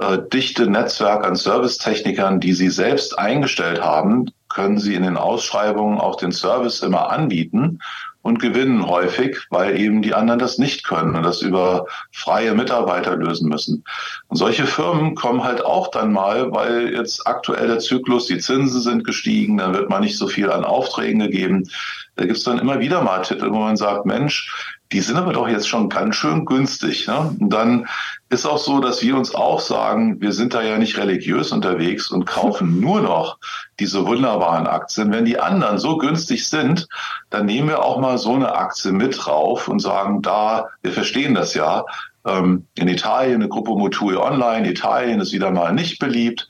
äh, 0.00 0.18
dichte 0.32 0.66
Netzwerk 0.68 1.26
an 1.26 1.36
Servicetechnikern, 1.36 2.40
die 2.40 2.52
sie 2.52 2.70
selbst 2.70 3.18
eingestellt 3.18 3.82
haben, 3.82 4.30
können 4.48 4.78
sie 4.78 4.94
in 4.94 5.02
den 5.02 5.16
Ausschreibungen 5.16 5.98
auch 5.98 6.16
den 6.16 6.32
Service 6.32 6.80
immer 6.82 7.10
anbieten 7.10 7.80
und 8.24 8.38
gewinnen 8.38 8.86
häufig, 8.86 9.36
weil 9.50 9.78
eben 9.78 10.00
die 10.00 10.14
anderen 10.14 10.38
das 10.38 10.56
nicht 10.56 10.84
können 10.84 11.14
und 11.14 11.24
das 11.24 11.42
über 11.42 11.86
freie 12.10 12.54
Mitarbeiter 12.54 13.16
lösen 13.16 13.50
müssen. 13.50 13.84
Und 14.28 14.38
solche 14.38 14.66
Firmen 14.66 15.14
kommen 15.14 15.44
halt 15.44 15.62
auch 15.62 15.88
dann 15.88 16.10
mal, 16.10 16.50
weil 16.50 16.94
jetzt 16.94 17.26
aktuell 17.26 17.66
der 17.66 17.80
Zyklus, 17.80 18.26
die 18.26 18.38
Zinsen 18.38 18.80
sind 18.80 19.04
gestiegen, 19.04 19.58
dann 19.58 19.74
wird 19.74 19.90
man 19.90 20.00
nicht 20.02 20.16
so 20.16 20.26
viel 20.26 20.50
an 20.50 20.64
Aufträgen 20.64 21.20
gegeben. 21.20 21.68
Da 22.16 22.24
gibt's 22.24 22.44
dann 22.44 22.58
immer 22.58 22.80
wieder 22.80 23.02
mal 23.02 23.20
Titel, 23.20 23.50
wo 23.50 23.58
man 23.58 23.76
sagt, 23.76 24.06
Mensch, 24.06 24.73
die 24.92 25.00
sind 25.00 25.16
aber 25.16 25.32
doch 25.32 25.48
jetzt 25.48 25.68
schon 25.68 25.88
ganz 25.88 26.14
schön 26.14 26.44
günstig. 26.44 27.06
Ne? 27.08 27.34
Und 27.40 27.50
dann 27.50 27.86
ist 28.28 28.46
auch 28.46 28.58
so, 28.58 28.80
dass 28.80 29.02
wir 29.02 29.16
uns 29.16 29.34
auch 29.34 29.60
sagen, 29.60 30.20
wir 30.20 30.32
sind 30.32 30.54
da 30.54 30.62
ja 30.62 30.78
nicht 30.78 30.98
religiös 30.98 31.52
unterwegs 31.52 32.10
und 32.10 32.26
kaufen 32.26 32.80
nur 32.80 33.00
noch 33.00 33.38
diese 33.80 34.06
wunderbaren 34.06 34.66
Aktien. 34.66 35.10
Wenn 35.10 35.24
die 35.24 35.40
anderen 35.40 35.78
so 35.78 35.98
günstig 35.98 36.48
sind, 36.48 36.86
dann 37.30 37.46
nehmen 37.46 37.68
wir 37.68 37.82
auch 37.82 37.98
mal 37.98 38.18
so 38.18 38.34
eine 38.34 38.54
Aktie 38.54 38.92
mit 38.92 39.24
drauf 39.24 39.68
und 39.68 39.80
sagen, 39.80 40.22
da, 40.22 40.68
wir 40.82 40.92
verstehen 40.92 41.34
das 41.34 41.54
ja. 41.54 41.84
Ähm, 42.26 42.66
in 42.74 42.88
Italien 42.88 43.36
eine 43.36 43.48
Gruppe 43.48 43.72
Motui 43.72 44.16
Online, 44.16 44.70
Italien 44.70 45.20
ist 45.20 45.32
wieder 45.32 45.50
mal 45.50 45.72
nicht 45.72 45.98
beliebt. 45.98 46.48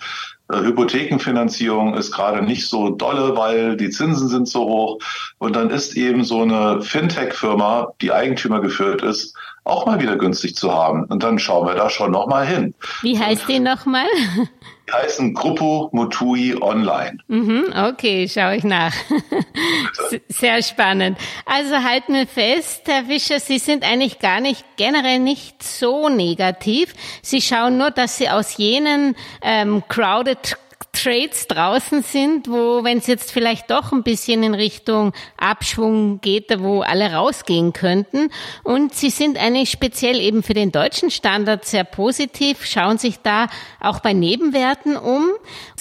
Äh, 0.50 0.58
Hypothekenfinanzierung 0.58 1.94
ist 1.94 2.12
gerade 2.12 2.42
nicht 2.42 2.68
so 2.68 2.90
dolle, 2.90 3.36
weil 3.36 3.76
die 3.76 3.90
Zinsen 3.90 4.28
sind 4.28 4.48
so 4.48 4.64
hoch. 4.64 4.98
Und 5.38 5.56
dann 5.56 5.70
ist 5.70 5.96
eben 5.96 6.24
so 6.24 6.42
eine 6.42 6.82
Fintech-Firma, 6.82 7.92
die 8.00 8.12
Eigentümer 8.12 8.60
geführt 8.60 9.02
ist, 9.02 9.36
auch 9.64 9.86
mal 9.86 10.00
wieder 10.00 10.16
günstig 10.16 10.56
zu 10.56 10.72
haben. 10.72 11.04
Und 11.04 11.22
dann 11.22 11.38
schauen 11.38 11.66
wir 11.66 11.74
da 11.74 11.88
schon 11.88 12.10
nochmal 12.10 12.46
hin. 12.46 12.74
Wie 13.00 13.18
heißt 13.18 13.48
die 13.48 13.60
nochmal? 13.60 14.06
Die 14.86 14.92
heißen 14.92 15.32
Gruppo 15.32 15.88
Mutui 15.92 16.54
Online. 16.60 17.18
Mhm, 17.28 17.72
okay, 17.74 18.28
schaue 18.28 18.56
ich 18.56 18.64
nach. 18.64 18.94
Sehr 20.28 20.62
spannend. 20.62 21.18
Also 21.46 21.76
halten 21.82 22.14
wir 22.14 22.26
fest, 22.26 22.82
Herr 22.86 23.04
Fischer, 23.04 23.40
Sie 23.40 23.58
sind 23.58 23.82
eigentlich 23.82 24.18
gar 24.18 24.40
nicht 24.40 24.64
generell 24.76 25.20
nicht 25.20 25.62
so 25.62 26.08
negativ. 26.08 26.92
Sie 27.22 27.40
schauen 27.40 27.78
nur, 27.78 27.90
dass 27.92 28.18
Sie 28.18 28.28
aus 28.28 28.56
jenen 28.58 29.16
ähm, 29.42 29.82
crowded 29.88 30.58
Trades 30.94 31.46
draußen 31.48 32.02
sind, 32.02 32.48
wo, 32.48 32.82
wenn 32.84 32.98
es 32.98 33.06
jetzt 33.06 33.30
vielleicht 33.30 33.70
doch 33.70 33.92
ein 33.92 34.02
bisschen 34.02 34.42
in 34.42 34.54
Richtung 34.54 35.12
Abschwung 35.36 36.20
geht, 36.22 36.50
wo 36.60 36.80
alle 36.80 37.12
rausgehen 37.12 37.74
könnten. 37.74 38.30
Und 38.62 38.94
sie 38.94 39.10
sind 39.10 39.36
eigentlich 39.36 39.70
speziell 39.70 40.20
eben 40.20 40.42
für 40.42 40.54
den 40.54 40.72
deutschen 40.72 41.10
Standard 41.10 41.66
sehr 41.66 41.84
positiv, 41.84 42.64
schauen 42.64 42.98
sich 42.98 43.18
da 43.22 43.48
auch 43.80 44.00
bei 44.00 44.12
Nebenwerten 44.12 44.96
um. 44.96 45.28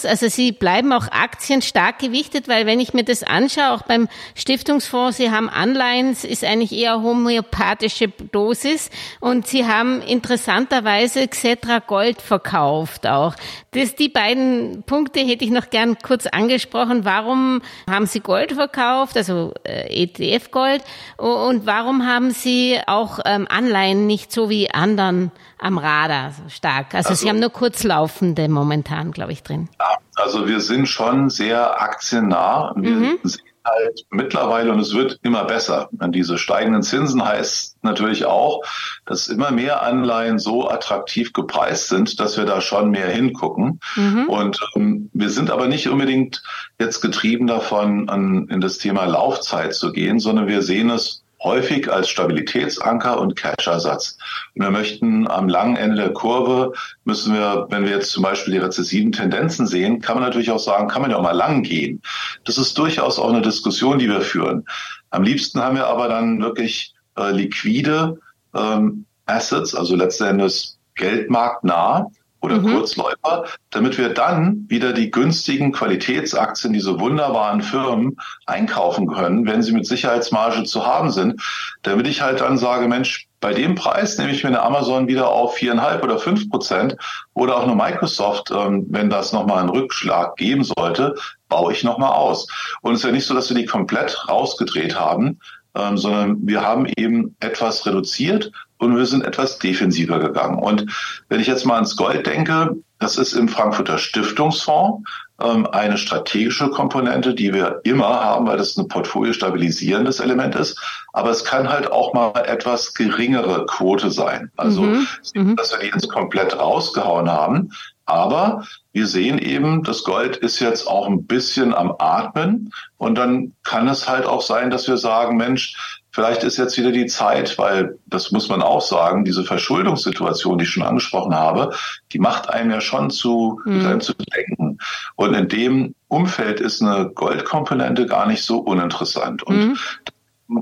Also 0.03 0.27
sie 0.27 0.51
bleiben 0.51 0.91
auch 0.91 1.08
Aktien 1.10 1.62
stark 1.62 2.00
gewichtet, 2.00 2.48
weil 2.48 2.65
wenn 2.65 2.79
ich 2.79 2.93
mir 2.93 3.03
das 3.03 3.24
anschaue, 3.24 3.72
auch 3.72 3.84
beim 3.84 4.10
Stiftungsfonds, 4.36 5.17
sie 5.17 5.32
haben 5.32 5.48
Anleihen, 5.48 6.12
ist 6.12 6.43
eigentlich 6.43 6.74
eher 6.74 7.01
homöopathische 7.01 8.10
Dosis 8.10 8.89
und 9.20 9.48
sie 9.48 9.65
haben 9.65 10.01
interessanterweise 10.01 11.27
Xetra 11.27 11.79
Gold 11.79 12.22
verkauft 12.22 13.08
auch. 13.08 13.36
Das, 13.72 13.96
die 13.96 14.10
beiden 14.10 14.84
Punkte 14.86 15.03
Punkte 15.04 15.20
hätte 15.20 15.44
ich 15.44 15.52
noch 15.52 15.70
gern 15.70 15.98
kurz 15.98 16.28
angesprochen. 16.28 17.04
Warum 17.04 17.62
haben 17.90 18.06
Sie 18.06 18.22
Gold 18.22 18.54
verkauft, 18.54 19.18
also 19.18 19.54
äh, 19.66 20.04
ETF 20.04 20.50
Gold? 20.50 20.82
Und 21.18 21.66
warum 21.66 22.08
haben 22.08 22.32
Sie 22.32 22.80
auch 22.88 23.20
ähm, 23.26 23.46
Anleihen 23.50 24.08
nicht 24.08 24.32
so 24.32 24.50
wie 24.50 24.72
anderen 24.72 25.32
am 25.60 25.78
Radar 25.78 26.32
so 26.32 26.48
stark? 26.48 26.94
Also, 26.94 27.10
also 27.10 27.22
Sie 27.22 27.30
haben 27.30 27.40
nur 27.40 27.50
kurzlaufende 27.50 28.48
momentan, 28.48 29.12
glaube 29.12 29.34
ich, 29.34 29.44
drin. 29.44 29.68
Also 30.16 30.48
wir 30.48 30.62
sind 30.62 30.88
schon 30.88 31.30
sehr 31.30 31.82
aktiennah. 31.82 32.74
Wir 32.78 32.92
mhm. 32.92 33.20
sehen 33.24 33.42
halt 33.65 34.05
mittlerweile, 34.10 34.72
und 34.72 34.79
es 34.79 34.93
wird 34.93 35.20
immer 35.24 35.46
besser, 35.46 35.89
diese 35.91 36.38
steigenden 36.38 36.84
Zinsen 36.84 37.24
heißt 37.24 37.77
natürlich 37.84 38.25
auch, 38.25 38.62
dass 39.05 39.27
immer 39.27 39.51
mehr 39.51 39.84
Anleihen 39.84 40.39
so 40.39 40.70
attraktiv 40.70 41.34
gepreist 41.34 41.89
sind, 41.89 42.20
dass 42.20 42.38
wir 42.38 42.46
da 42.46 42.62
schon 42.62 42.91
mehr 42.91 43.10
hingucken. 43.10 43.79
Mhm. 43.96 44.25
Und 44.27 44.60
ähm, 44.75 45.10
wir 45.13 45.29
sind 45.29 45.51
aber 45.51 45.67
nicht 45.67 45.89
unbedingt 45.89 46.43
jetzt 46.79 47.01
getrieben 47.01 47.48
davon, 47.48 48.10
an, 48.10 48.48
in 48.50 48.62
das 48.62 48.77
Thema 48.77 49.05
Laufzeit 49.05 49.74
zu 49.74 49.91
gehen, 49.91 50.20
sondern 50.20 50.48
wir 50.48 50.62
sehen 50.62 50.89
es 50.89 51.23
häufig 51.44 51.92
als 51.92 52.10
Stabilitätsanker 52.10 53.20
und 53.20 53.36
Cash-Ersatz. 53.36 54.18
Und 54.56 54.64
wir 54.64 54.72
möchten 54.72 55.28
am 55.28 55.50
langen 55.50 55.76
Ende 55.76 55.98
der 55.98 56.14
Kurve, 56.14 56.74
müssen 57.04 57.34
wir, 57.34 57.68
wenn 57.70 57.84
wir 57.84 57.92
jetzt 57.92 58.12
zum 58.12 58.24
Beispiel 58.24 58.54
die 58.54 58.60
rezessiven 58.60 59.12
Tendenzen 59.12 59.68
sehen, 59.68 60.02
kann 60.02 60.16
man 60.16 60.24
natürlich 60.24 60.52
auch 60.52 60.60
sagen, 60.60 60.88
kann 60.88 61.02
man 61.02 61.12
ja 61.12 61.18
auch 61.18 61.24
mal 61.24 61.32
lang 61.32 61.64
gehen. 61.64 62.02
Das 62.46 62.58
ist 62.58 62.78
durchaus 62.78 63.20
auch 63.20 63.30
eine 63.30 63.42
Diskussion, 63.42 64.00
die 64.00 64.10
wir 64.10 64.22
führen. 64.22 64.66
Am 65.10 65.24
liebsten 65.24 65.60
haben 65.60 65.76
wir 65.76 65.88
aber 65.88 66.08
dann 66.08 66.42
wirklich 66.42 66.94
äh, 67.18 67.32
liquide 67.32 68.18
ähm, 68.56 69.06
Assets, 69.26 69.76
also 69.76 69.96
letzten 69.96 70.26
Endes 70.26 70.80
geldmarktnah, 70.96 72.10
oder 72.44 72.60
mhm. 72.60 72.74
Kurzläufer, 72.74 73.46
damit 73.70 73.98
wir 73.98 74.10
dann 74.10 74.66
wieder 74.68 74.92
die 74.92 75.10
günstigen 75.10 75.72
Qualitätsaktien, 75.72 76.74
diese 76.74 77.00
wunderbaren 77.00 77.62
Firmen 77.62 78.18
einkaufen 78.46 79.08
können, 79.08 79.48
wenn 79.48 79.64
sie 79.64 79.72
mit 79.72 79.88
Sicherheitsmarge 79.88 80.66
zu 80.66 80.86
haben 80.86 81.10
sind, 81.10 81.42
damit 81.84 82.06
ich 82.06 82.22
halt 82.22 82.42
dann 82.42 82.58
sage, 82.58 82.90
Mensch, 82.90 83.30
bei 83.40 83.54
dem 83.54 83.76
Preis 83.76 84.18
nehme 84.18 84.32
ich 84.32 84.44
mir 84.44 84.50
eine 84.50 84.62
Amazon 84.62 85.08
wieder 85.08 85.30
auf 85.30 85.56
viereinhalb 85.56 86.04
oder 86.04 86.20
fünf 86.20 86.50
Prozent 86.50 86.98
oder 87.34 87.58
auch 87.58 87.64
eine 87.64 87.76
Microsoft, 87.76 88.52
ähm, 88.52 88.88
wenn 88.90 89.10
das 89.10 89.32
nochmal 89.32 89.60
einen 89.60 89.70
Rückschlag 89.70 90.36
geben 90.36 90.66
sollte, 90.66 91.16
baue 91.48 91.72
ich 91.72 91.84
nochmal 91.84 92.12
aus. 92.12 92.48
Und 92.82 92.94
es 92.94 93.00
ist 93.00 93.06
ja 93.06 93.12
nicht 93.12 93.26
so, 93.26 93.34
dass 93.34 93.50
wir 93.50 93.58
die 93.58 93.66
komplett 93.66 94.28
rausgedreht 94.28 95.00
haben, 95.00 95.40
ähm, 95.76 95.98
sondern 95.98 96.38
wir 96.46 96.62
haben 96.62 96.86
eben 96.98 97.36
etwas 97.40 97.86
reduziert 97.86 98.52
und 98.84 98.98
wir 98.98 99.06
sind 99.06 99.25
etwas 99.25 99.60
defensiver 99.60 100.20
gegangen. 100.20 100.60
Und 100.60 100.86
wenn 101.30 101.40
ich 101.40 101.48
jetzt 101.48 101.66
mal 101.66 101.75
ans 101.75 101.96
Gold 101.96 102.25
denke, 102.25 102.75
das 103.00 103.18
ist 103.18 103.34
im 103.34 103.50
Frankfurter 103.50 103.98
Stiftungsfonds 103.98 105.04
ähm, 105.42 105.68
eine 105.68 105.98
strategische 105.98 106.70
Komponente, 106.70 107.34
die 107.34 107.54
wir 107.54 107.82
immer 107.84 108.08
haben, 108.08 108.48
weil 108.48 108.58
das 108.58 108.78
ein 108.78 108.88
Portfolio 108.88 109.34
stabilisierendes 109.34 110.20
Element 110.20 110.56
ist. 110.56 110.80
Aber 111.12 111.30
es 111.30 111.44
kann 111.44 111.70
halt 111.70 111.92
auch 111.92 112.13
mal 112.13 112.32
etwas 112.46 112.94
geringere 112.94 113.66
Quote 113.66 114.10
sein. 114.10 114.52
Also, 114.56 114.84
mhm. 114.84 115.08
mhm. 115.34 115.56
dass 115.56 115.72
wir 115.72 115.80
die 115.80 115.88
jetzt 115.88 116.10
komplett 116.10 116.58
rausgehauen 116.58 117.30
haben. 117.30 117.72
Aber 118.06 118.66
wir 118.92 119.08
sehen 119.08 119.38
eben, 119.38 119.84
das 119.84 120.04
Gold 120.04 120.38
ist 120.38 120.60
jetzt 120.60 120.88
auch 120.88 121.08
ein 121.08 121.25
bisschen 121.25 121.74
am 121.74 121.96
Atmen. 122.00 122.74
Und 122.98 123.16
dann 123.16 123.54
kann 123.63 123.88
es 123.88 124.08
halt 124.08 124.25
auch 124.25 124.42
sein, 124.42 124.70
dass 124.70 124.88
wir 124.88 124.98
sagen, 124.98 125.38
Mensch, 125.38 126.03
vielleicht 126.13 126.43
ist 126.43 126.58
jetzt 126.58 126.77
wieder 126.77 126.91
die 126.91 127.08
Zeit, 127.08 127.58
weil 127.58 127.98
das 128.05 128.32
muss 128.32 128.48
man 128.48 128.62
auch 128.62 128.82
sagen, 128.82 129.25
diese 129.25 129.43
Verschuldungssituation, 129.43 130.58
die 130.58 130.63
ich 130.63 130.70
schon 130.70 130.84
angesprochen 130.84 131.36
habe, 131.36 131.75
die 132.13 132.20
macht 132.20 132.50
einem 132.50 132.72
ja 132.72 132.79
schon 132.79 133.10
zu, 133.10 133.60
mhm. 133.65 134.00
zu 134.00 134.13
denken. 134.13 134.77
Und 135.15 135.34
in 135.34 135.50
dem 135.50 135.96
Umfeld 136.08 136.62
ist 136.62 136.82
eine 136.82 137.10
Goldkomponente 137.10 138.05
gar 138.05 138.27
nicht 138.27 138.43
so 138.43 138.60
uninteressant. 138.60 139.43
Und 139.43 139.58
mhm 139.58 139.77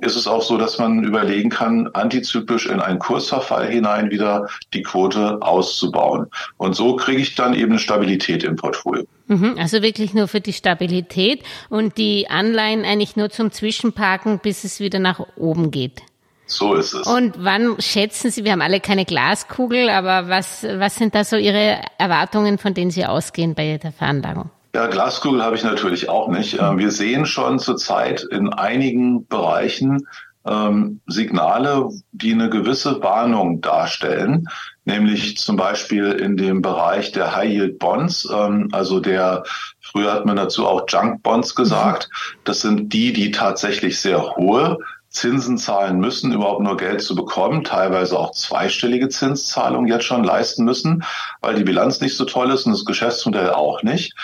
ist 0.01 0.15
es 0.15 0.27
auch 0.27 0.41
so, 0.41 0.57
dass 0.57 0.77
man 0.77 1.03
überlegen 1.03 1.49
kann, 1.49 1.89
antizyklisch 1.93 2.65
in 2.65 2.79
einen 2.79 2.99
Kursverfall 2.99 3.67
hinein 3.67 4.09
wieder 4.09 4.47
die 4.73 4.83
Quote 4.83 5.41
auszubauen. 5.41 6.27
Und 6.57 6.75
so 6.75 6.95
kriege 6.95 7.21
ich 7.21 7.35
dann 7.35 7.53
eben 7.53 7.71
eine 7.71 7.79
Stabilität 7.79 8.43
im 8.43 8.55
Portfolio. 8.55 9.05
Mhm, 9.27 9.55
also 9.57 9.81
wirklich 9.81 10.13
nur 10.13 10.27
für 10.27 10.41
die 10.41 10.53
Stabilität 10.53 11.43
und 11.69 11.97
die 11.97 12.29
Anleihen 12.29 12.85
eigentlich 12.85 13.15
nur 13.15 13.29
zum 13.29 13.51
Zwischenparken, 13.51 14.39
bis 14.39 14.63
es 14.63 14.79
wieder 14.79 14.99
nach 14.99 15.19
oben 15.35 15.71
geht. 15.71 16.01
So 16.45 16.73
ist 16.73 16.93
es. 16.93 17.07
Und 17.07 17.35
wann 17.37 17.79
schätzen 17.79 18.29
Sie, 18.29 18.43
wir 18.43 18.51
haben 18.51 18.61
alle 18.61 18.81
keine 18.81 19.05
Glaskugel, 19.05 19.89
aber 19.89 20.27
was, 20.27 20.63
was 20.63 20.95
sind 20.95 21.15
da 21.15 21.23
so 21.23 21.37
Ihre 21.37 21.81
Erwartungen, 21.97 22.57
von 22.57 22.73
denen 22.73 22.91
Sie 22.91 23.05
ausgehen 23.05 23.55
bei 23.55 23.77
der 23.77 23.93
Veranlagung? 23.93 24.49
Ja, 24.73 24.87
Glaskugel 24.87 25.43
habe 25.43 25.55
ich 25.55 25.63
natürlich 25.63 26.07
auch 26.07 26.29
nicht. 26.29 26.59
Ähm, 26.59 26.77
wir 26.77 26.91
sehen 26.91 27.25
schon 27.25 27.59
zurzeit 27.59 28.23
in 28.23 28.53
einigen 28.53 29.27
Bereichen 29.27 30.07
ähm, 30.45 31.01
Signale, 31.07 31.89
die 32.11 32.33
eine 32.33 32.49
gewisse 32.49 33.03
Warnung 33.03 33.61
darstellen, 33.61 34.47
nämlich 34.85 35.37
zum 35.37 35.55
Beispiel 35.55 36.13
in 36.13 36.37
dem 36.37 36.61
Bereich 36.61 37.11
der 37.11 37.35
High 37.35 37.51
Yield 37.51 37.79
Bonds, 37.79 38.27
ähm, 38.33 38.69
also 38.71 38.99
der 38.99 39.43
früher 39.79 40.13
hat 40.13 40.25
man 40.25 40.37
dazu 40.37 40.65
auch 40.65 40.85
Junk 40.87 41.21
Bonds 41.21 41.53
gesagt. 41.53 42.09
Das 42.45 42.61
sind 42.61 42.93
die, 42.93 43.13
die 43.13 43.31
tatsächlich 43.31 43.99
sehr 43.99 44.35
hohe 44.35 44.77
Zinsen 45.09 45.57
zahlen 45.57 45.99
müssen, 45.99 46.31
überhaupt 46.31 46.61
nur 46.61 46.77
Geld 46.77 47.01
zu 47.01 47.15
bekommen, 47.15 47.65
teilweise 47.65 48.17
auch 48.17 48.31
zweistellige 48.31 49.09
Zinszahlungen 49.09 49.91
jetzt 49.91 50.05
schon 50.05 50.23
leisten 50.23 50.63
müssen, 50.63 51.03
weil 51.41 51.55
die 51.55 51.65
Bilanz 51.65 51.99
nicht 51.99 52.15
so 52.15 52.23
toll 52.23 52.49
ist 52.49 52.65
und 52.65 52.71
das 52.71 52.85
Geschäftsmodell 52.85 53.49
auch 53.49 53.83
nicht. 53.83 54.15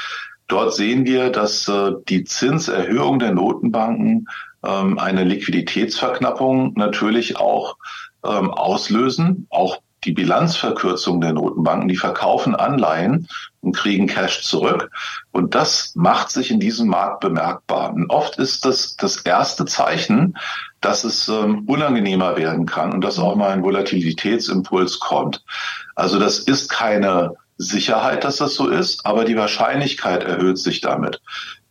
Dort 0.48 0.74
sehen 0.74 1.06
wir, 1.06 1.30
dass 1.30 1.68
äh, 1.68 1.92
die 2.08 2.24
Zinserhöhung 2.24 3.20
der 3.20 3.34
Notenbanken 3.34 4.28
ähm, 4.64 4.98
eine 4.98 5.24
Liquiditätsverknappung 5.24 6.74
natürlich 6.76 7.38
auch 7.38 7.78
ähm, 8.26 8.52
auslösen. 8.52 9.48
Auch 9.50 9.82
die 10.04 10.14
Bilanzverkürzung 10.14 11.20
der 11.22 11.34
Notenbanken, 11.34 11.90
die 11.90 11.98
verkaufen 11.98 12.56
Anleihen 12.56 13.28
und 13.62 13.76
kriegen 13.76 14.08
Cash 14.08 14.44
zurück. 14.44 14.90
Und 15.32 15.54
das 15.54 15.94
macht 15.96 16.32
sich 16.32 16.52
in 16.52 16.60
diesem 16.60 16.88
Markt 16.88 17.20
bemerkbar. 17.20 17.94
Und 17.94 18.10
oft 18.10 18.38
ist 18.38 18.64
das 18.64 18.96
das 18.96 19.18
erste 19.18 19.66
Zeichen, 19.66 20.38
dass 20.80 21.04
es 21.04 21.28
ähm, 21.28 21.64
unangenehmer 21.68 22.38
werden 22.38 22.66
kann 22.66 22.94
und 22.94 23.02
dass 23.02 23.20
auch 23.20 23.36
mal 23.36 23.50
ein 23.50 23.64
Volatilitätsimpuls 23.64 25.00
kommt. 25.00 25.44
Also 25.96 26.20
das 26.20 26.40
ist 26.40 26.70
keine 26.70 27.36
Sicherheit, 27.58 28.24
dass 28.24 28.38
das 28.38 28.56
so 28.56 28.68
ist, 28.68 29.06
aber 29.06 29.26
die 29.26 29.36
Wahrscheinlichkeit 29.36 30.24
erhöht 30.24 30.58
sich 30.58 30.82
damit. 30.82 31.22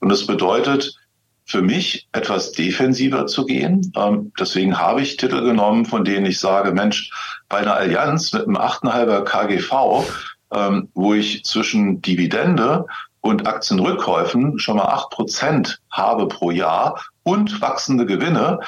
Und 0.00 0.08
das 0.08 0.26
bedeutet 0.26 0.96
für 1.44 1.62
mich 1.62 2.08
etwas 2.12 2.52
defensiver 2.52 3.26
zu 3.26 3.46
gehen. 3.46 3.92
Ähm, 3.96 4.32
deswegen 4.38 4.78
habe 4.78 5.00
ich 5.00 5.16
Titel 5.16 5.42
genommen, 5.42 5.84
von 5.84 6.04
denen 6.04 6.26
ich 6.26 6.40
sage, 6.40 6.72
Mensch, 6.72 7.10
bei 7.48 7.58
einer 7.58 7.74
Allianz 7.74 8.32
mit 8.32 8.42
einem 8.42 8.56
8,5er 8.56 9.22
KGV, 9.22 10.04
ähm, 10.52 10.88
wo 10.94 11.14
ich 11.14 11.44
zwischen 11.44 12.02
Dividende 12.02 12.86
und 13.20 13.46
Aktienrückkäufen 13.46 14.58
schon 14.58 14.76
mal 14.76 14.86
acht 14.86 15.10
Prozent 15.10 15.80
habe 15.90 16.26
pro 16.26 16.50
Jahr 16.50 17.00
und 17.22 17.60
wachsende 17.60 18.06
Gewinne, 18.06 18.60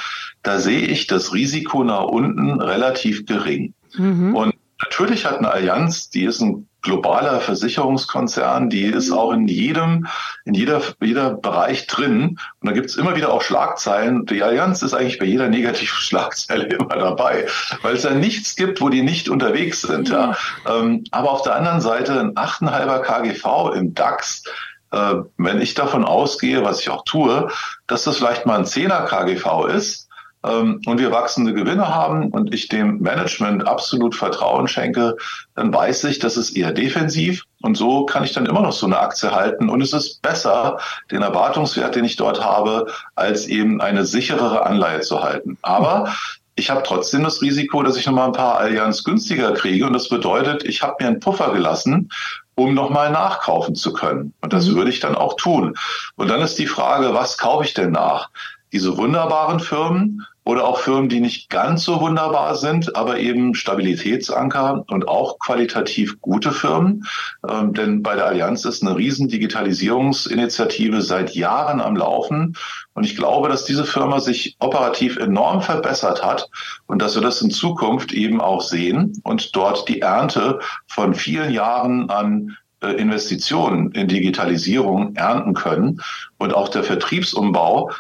da 0.43 0.59
sehe 0.59 0.87
ich 0.87 1.07
das 1.09 1.33
Risiko 1.33 1.83
nach 1.85 2.05
unten 2.05 2.61
relativ 2.61 3.27
gering. 3.27 3.75
Mhm. 3.95 4.35
Und 4.35 4.55
natürlich 4.83 5.27
hat 5.27 5.39
eine 5.39 5.51
Allianz, 5.51 6.11
die 6.11 6.25
ist 6.25 6.41
ein 6.41 6.68
globaler 6.83 7.41
Versicherungskonzern, 7.41 8.71
die 8.71 8.85
ist 8.85 9.11
auch 9.11 9.33
in 9.33 9.49
jedem, 9.49 10.07
in 10.45 10.55
jeder, 10.55 10.81
jeder 11.01 11.35
Bereich 11.35 11.87
drin. 11.87 12.39
Und 12.61 12.69
da 12.69 12.73
gibt's 12.73 12.97
immer 12.97 13.17
wieder 13.17 13.33
auch 13.33 13.43
Schlagzeilen. 13.43 14.27
Die 14.27 14.43
Allianz 14.43 14.83
ist 14.83 14.95
eigentlich 14.95 15.19
bei 15.19 15.27
jeder 15.27 15.49
negativen 15.49 15.97
Schlagzeile 15.99 16.65
immer 16.65 16.97
dabei, 16.97 17.47
weil 17.83 17.95
es 17.95 18.05
ja 18.05 18.11
nichts 18.11 18.57
gibt, 18.57 18.81
wo 18.81 18.89
die 18.89 19.03
nicht 19.03 19.29
unterwegs 19.29 19.83
sind. 19.83 20.11
Ja. 20.11 20.37
Ähm, 20.69 21.05
aber 21.11 21.33
auf 21.33 21.43
der 21.43 21.57
anderen 21.57 21.81
Seite 21.81 22.19
ein 22.19 22.35
8,5er 22.35 23.01
KGV 23.01 23.75
im 23.75 23.95
DAX, 23.95 24.45
äh, 24.93 25.15
wenn 25.37 25.61
ich 25.61 25.75
davon 25.75 26.05
ausgehe, 26.05 26.65
was 26.65 26.81
ich 26.81 26.91
auch 26.91 27.05
tue, 27.05 27.51
dass 27.87 28.05
das 28.05 28.19
vielleicht 28.19 28.47
mal 28.47 28.59
ein 28.59 28.65
10er 28.65 29.05
KGV 29.07 29.67
ist, 29.67 30.08
ähm, 30.49 30.81
und 30.87 30.99
wir 30.99 31.12
wachsende 31.12 31.52
Gewinne 31.52 31.88
haben 31.88 32.31
und 32.31 32.55
ich 32.55 32.69
dem 32.69 33.00
Management 33.00 33.67
absolut 33.67 34.14
Vertrauen 34.14 34.69
schenke, 34.69 35.17
dann 35.55 35.73
weiß 35.73 36.05
ich, 36.05 36.19
das 36.19 36.37
ist 36.37 36.57
eher 36.57 36.73
defensiv 36.73 37.45
und 37.62 37.76
so 37.76 38.07
kann 38.07 38.25
ich 38.25 38.33
dann 38.33 38.47
immer 38.47 38.62
noch 38.62 38.73
so 38.73 38.87
eine 38.87 38.99
Aktie 38.99 39.31
halten 39.31 39.69
und 39.69 39.81
es 39.81 39.93
ist 39.93 40.23
besser, 40.23 40.78
den 41.11 41.23
Erwartungswert, 41.23 41.95
den 41.95 42.05
ich 42.05 42.17
dort 42.17 42.45
habe, 42.45 42.87
als 43.14 43.47
eben 43.47 43.81
eine 43.81 44.05
sicherere 44.05 44.64
Anleihe 44.64 45.00
zu 45.00 45.23
halten. 45.23 45.59
Aber 45.62 46.14
ich 46.57 46.71
habe 46.71 46.83
trotzdem 46.85 47.23
das 47.23 47.40
Risiko, 47.40 47.83
dass 47.83 47.97
ich 47.97 48.07
nochmal 48.07 48.26
ein 48.26 48.33
paar 48.33 48.59
Allianz 48.59 49.05
günstiger 49.05 49.52
kriege 49.52 49.87
und 49.87 49.93
das 49.93 50.09
bedeutet, 50.09 50.64
ich 50.64 50.83
habe 50.83 50.97
mir 51.00 51.09
einen 51.09 51.21
Puffer 51.21 51.52
gelassen, 51.52 52.11
um 52.55 52.75
nochmal 52.75 53.12
nachkaufen 53.12 53.76
zu 53.76 53.93
können. 53.93 54.35
Und 54.40 54.52
das 54.52 54.67
mhm. 54.67 54.75
würde 54.75 54.90
ich 54.90 54.99
dann 54.99 55.14
auch 55.14 55.37
tun. 55.37 55.76
Und 56.17 56.28
dann 56.28 56.40
ist 56.40 56.59
die 56.59 56.67
Frage, 56.67 57.14
was 57.14 57.38
kaufe 57.38 57.64
ich 57.64 57.75
denn 57.75 57.93
nach? 57.93 58.31
diese 58.73 58.97
wunderbaren 58.97 59.61
Firmen 59.61 60.26
oder 60.49 60.67
auch 60.67 60.78
Firmen, 60.78 61.11
die 61.11 61.21
nicht 61.21 61.50
ganz 61.50 61.85
so 61.85 62.00
wunderbar 62.00 62.55
sind, 62.55 62.97
aber 62.97 63.19
eben 63.19 63.55
Stabilitätsanker 63.55 64.83
und 64.88 65.07
auch 65.07 65.38
qualitativ 65.40 66.23
gute 66.23 66.52
Firmen. 66.52 67.05
Ähm, 67.47 67.75
denn 67.75 68.02
bei 68.02 68.14
der 68.14 68.25
Allianz 68.25 68.64
ist 68.64 68.83
eine 68.83 68.97
riesen 68.97 69.28
Digitalisierungsinitiative 69.28 71.02
seit 71.02 71.35
Jahren 71.35 71.83
am 71.83 71.97
Laufen. 71.97 72.57
Und 72.95 73.05
ich 73.05 73.14
glaube, 73.14 73.50
dass 73.50 73.67
diese 73.67 73.85
Firma 73.85 74.21
sich 74.21 74.57
operativ 74.59 75.19
enorm 75.19 75.61
verbessert 75.61 76.25
hat 76.25 76.49
und 76.87 77.02
dass 77.02 77.14
wir 77.14 77.21
das 77.21 77.43
in 77.43 77.50
Zukunft 77.50 78.12
eben 78.12 78.40
auch 78.40 78.62
sehen 78.62 79.21
und 79.25 79.55
dort 79.55 79.87
die 79.87 80.00
Ernte 80.00 80.61
von 80.87 81.12
vielen 81.12 81.52
Jahren 81.52 82.09
an 82.09 82.57
äh, 82.81 82.93
Investitionen 82.93 83.90
in 83.90 84.09
Digitalisierung 84.09 85.14
ernten 85.14 85.52
können 85.52 86.00
und 86.38 86.55
auch 86.55 86.71
der 86.71 86.85
Vertriebsumbau 86.85 87.90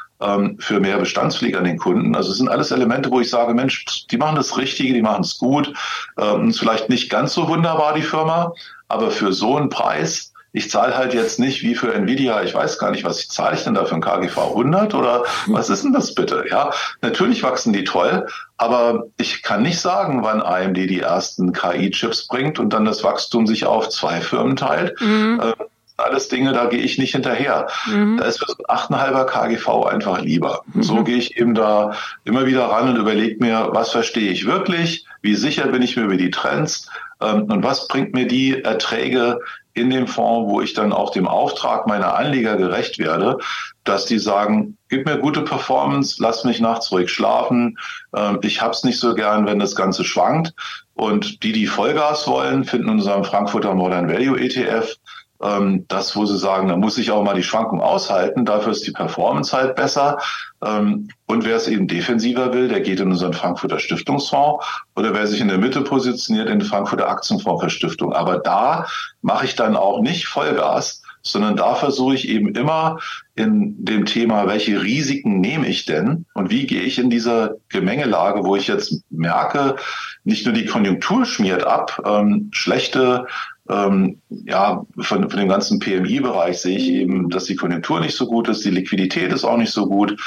für 0.58 0.80
mehr 0.80 0.98
Bestandspflege 0.98 1.58
an 1.58 1.64
den 1.64 1.78
Kunden. 1.78 2.16
Also 2.16 2.32
es 2.32 2.38
sind 2.38 2.48
alles 2.48 2.70
Elemente, 2.70 3.10
wo 3.10 3.20
ich 3.20 3.30
sage, 3.30 3.54
Mensch, 3.54 4.06
die 4.10 4.16
machen 4.16 4.36
das 4.36 4.56
Richtige, 4.56 4.94
die 4.94 5.02
machen 5.02 5.22
es 5.22 5.38
gut. 5.38 5.72
Ähm, 6.18 6.52
vielleicht 6.52 6.88
nicht 6.88 7.08
ganz 7.10 7.34
so 7.34 7.48
wunderbar 7.48 7.94
die 7.94 8.02
Firma, 8.02 8.52
aber 8.88 9.10
für 9.10 9.32
so 9.32 9.56
einen 9.56 9.68
Preis 9.68 10.32
ich 10.52 10.70
zahle 10.70 10.96
halt 10.96 11.12
jetzt 11.12 11.38
nicht 11.38 11.62
wie 11.62 11.74
für 11.74 11.92
Nvidia, 11.92 12.42
ich 12.42 12.54
weiß 12.54 12.78
gar 12.78 12.90
nicht, 12.90 13.04
was 13.04 13.20
ich 13.20 13.30
zahle 13.30 13.54
ich 13.54 13.64
denn 13.64 13.74
da 13.74 13.84
für 13.84 13.94
ein 13.94 14.00
KGV 14.00 14.38
100 14.38 14.94
oder 14.94 15.24
was 15.46 15.68
ist 15.68 15.84
denn 15.84 15.92
das 15.92 16.14
bitte? 16.14 16.44
Ja, 16.50 16.72
natürlich 17.02 17.42
wachsen 17.42 17.72
die 17.72 17.84
toll, 17.84 18.26
aber 18.56 19.04
ich 19.18 19.42
kann 19.42 19.62
nicht 19.62 19.78
sagen, 19.78 20.22
wann 20.22 20.42
AMD 20.42 20.76
die 20.76 21.00
ersten 21.00 21.52
KI-Chips 21.52 22.28
bringt 22.28 22.58
und 22.58 22.72
dann 22.72 22.86
das 22.86 23.04
Wachstum 23.04 23.46
sich 23.46 23.66
auf 23.66 23.90
zwei 23.90 24.20
Firmen 24.20 24.56
teilt. 24.56 24.98
Mhm. 25.00 25.40
Äh, 25.42 25.64
alles 25.98 26.28
Dinge, 26.28 26.52
da 26.52 26.66
gehe 26.66 26.80
ich 26.80 26.98
nicht 26.98 27.12
hinterher. 27.12 27.68
Mhm. 27.86 28.16
Da 28.18 28.24
ist 28.24 28.40
mir 28.40 28.46
so 28.46 28.56
ein 28.66 28.76
8,5er 28.76 29.24
KGV 29.24 29.86
einfach 29.86 30.20
lieber. 30.20 30.62
Mhm. 30.72 30.82
So 30.82 31.04
gehe 31.04 31.16
ich 31.16 31.36
eben 31.36 31.54
da 31.54 31.94
immer 32.24 32.46
wieder 32.46 32.66
ran 32.66 32.88
und 32.88 32.96
überlege 32.96 33.42
mir, 33.44 33.68
was 33.72 33.90
verstehe 33.90 34.30
ich 34.30 34.46
wirklich, 34.46 35.04
wie 35.22 35.34
sicher 35.34 35.66
bin 35.68 35.82
ich 35.82 35.96
mir 35.96 36.04
über 36.04 36.16
die 36.16 36.30
Trends 36.30 36.88
ähm, 37.20 37.44
und 37.44 37.64
was 37.64 37.88
bringt 37.88 38.14
mir 38.14 38.26
die 38.26 38.62
Erträge 38.62 39.40
in 39.74 39.90
dem 39.90 40.06
Fonds, 40.06 40.50
wo 40.50 40.60
ich 40.60 40.74
dann 40.74 40.92
auch 40.92 41.10
dem 41.10 41.28
Auftrag 41.28 41.86
meiner 41.86 42.14
Anleger 42.16 42.56
gerecht 42.56 42.98
werde, 42.98 43.38
dass 43.84 44.06
die 44.06 44.18
sagen, 44.18 44.76
gib 44.88 45.06
mir 45.06 45.18
gute 45.18 45.42
Performance, 45.42 46.16
lass 46.20 46.44
mich 46.44 46.60
nachts 46.60 46.90
ruhig 46.90 47.10
schlafen, 47.10 47.78
ähm, 48.14 48.38
ich 48.42 48.60
hab's 48.60 48.84
nicht 48.84 48.98
so 48.98 49.14
gern, 49.14 49.46
wenn 49.46 49.58
das 49.58 49.76
Ganze 49.76 50.04
schwankt. 50.04 50.54
Und 50.94 51.44
die, 51.44 51.52
die 51.52 51.68
Vollgas 51.68 52.26
wollen, 52.26 52.64
finden 52.64 52.88
in 52.88 52.94
unserem 52.94 53.22
Frankfurter 53.22 53.72
Modern 53.74 54.08
Value 54.08 54.38
ETF 54.40 54.96
ähm, 55.42 55.84
das, 55.88 56.16
wo 56.16 56.26
sie 56.26 56.38
sagen, 56.38 56.68
da 56.68 56.76
muss 56.76 56.98
ich 56.98 57.10
auch 57.10 57.22
mal 57.22 57.34
die 57.34 57.42
Schwankung 57.42 57.80
aushalten, 57.80 58.44
dafür 58.44 58.72
ist 58.72 58.86
die 58.86 58.92
Performance 58.92 59.56
halt 59.56 59.76
besser. 59.76 60.18
Ähm, 60.64 61.08
und 61.26 61.44
wer 61.44 61.56
es 61.56 61.68
eben 61.68 61.86
defensiver 61.86 62.52
will, 62.52 62.68
der 62.68 62.80
geht 62.80 63.00
in 63.00 63.10
unseren 63.10 63.32
Frankfurter 63.32 63.78
Stiftungsfonds 63.78 64.64
oder 64.96 65.14
wer 65.14 65.26
sich 65.26 65.40
in 65.40 65.48
der 65.48 65.58
Mitte 65.58 65.82
positioniert, 65.82 66.48
in 66.48 66.58
den 66.58 66.68
Frankfurter 66.68 67.08
Aktienfonds 67.08 67.62
für 67.62 67.70
Stiftung. 67.70 68.12
Aber 68.12 68.38
da 68.38 68.86
mache 69.22 69.44
ich 69.44 69.54
dann 69.54 69.76
auch 69.76 70.00
nicht 70.00 70.26
Vollgas, 70.26 71.02
sondern 71.22 71.56
da 71.56 71.74
versuche 71.74 72.14
ich 72.14 72.28
eben 72.28 72.54
immer 72.54 72.98
in 73.34 73.84
dem 73.84 74.06
Thema, 74.06 74.46
welche 74.46 74.82
Risiken 74.82 75.40
nehme 75.40 75.68
ich 75.68 75.84
denn 75.84 76.26
und 76.34 76.50
wie 76.50 76.66
gehe 76.66 76.82
ich 76.82 76.98
in 76.98 77.10
dieser 77.10 77.56
Gemengelage, 77.68 78.44
wo 78.44 78.56
ich 78.56 78.66
jetzt 78.66 79.02
merke, 79.10 79.76
nicht 80.24 80.44
nur 80.46 80.54
die 80.54 80.66
Konjunktur 80.66 81.24
schmiert 81.24 81.64
ab, 81.64 82.02
ähm, 82.04 82.48
schlechte 82.52 83.26
ähm, 83.68 84.20
ja, 84.28 84.84
von, 84.98 85.28
von 85.28 85.38
dem 85.38 85.48
ganzen 85.48 85.78
PMI-Bereich 85.78 86.60
sehe 86.60 86.76
ich 86.76 86.88
eben, 86.88 87.28
dass 87.30 87.44
die 87.44 87.56
Konjunktur 87.56 88.00
nicht 88.00 88.16
so 88.16 88.26
gut 88.26 88.48
ist, 88.48 88.64
die 88.64 88.70
Liquidität 88.70 89.32
ist 89.32 89.44
auch 89.44 89.56
nicht 89.56 89.72
so 89.72 89.86
gut. 89.86 90.18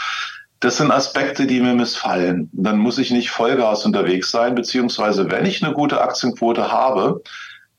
Das 0.60 0.78
sind 0.78 0.92
Aspekte, 0.92 1.48
die 1.48 1.60
mir 1.60 1.74
missfallen. 1.74 2.50
Dann 2.54 2.78
muss 2.78 3.00
ich 3.00 3.10
nicht 3.10 3.32
Vollgas 3.32 3.86
unterwegs 3.86 4.30
sein, 4.30 4.54
beziehungsweise 4.54 5.32
wenn 5.32 5.46
ich 5.46 5.64
eine 5.64 5.74
gute 5.74 6.02
Aktienquote 6.02 6.72
habe, 6.72 7.24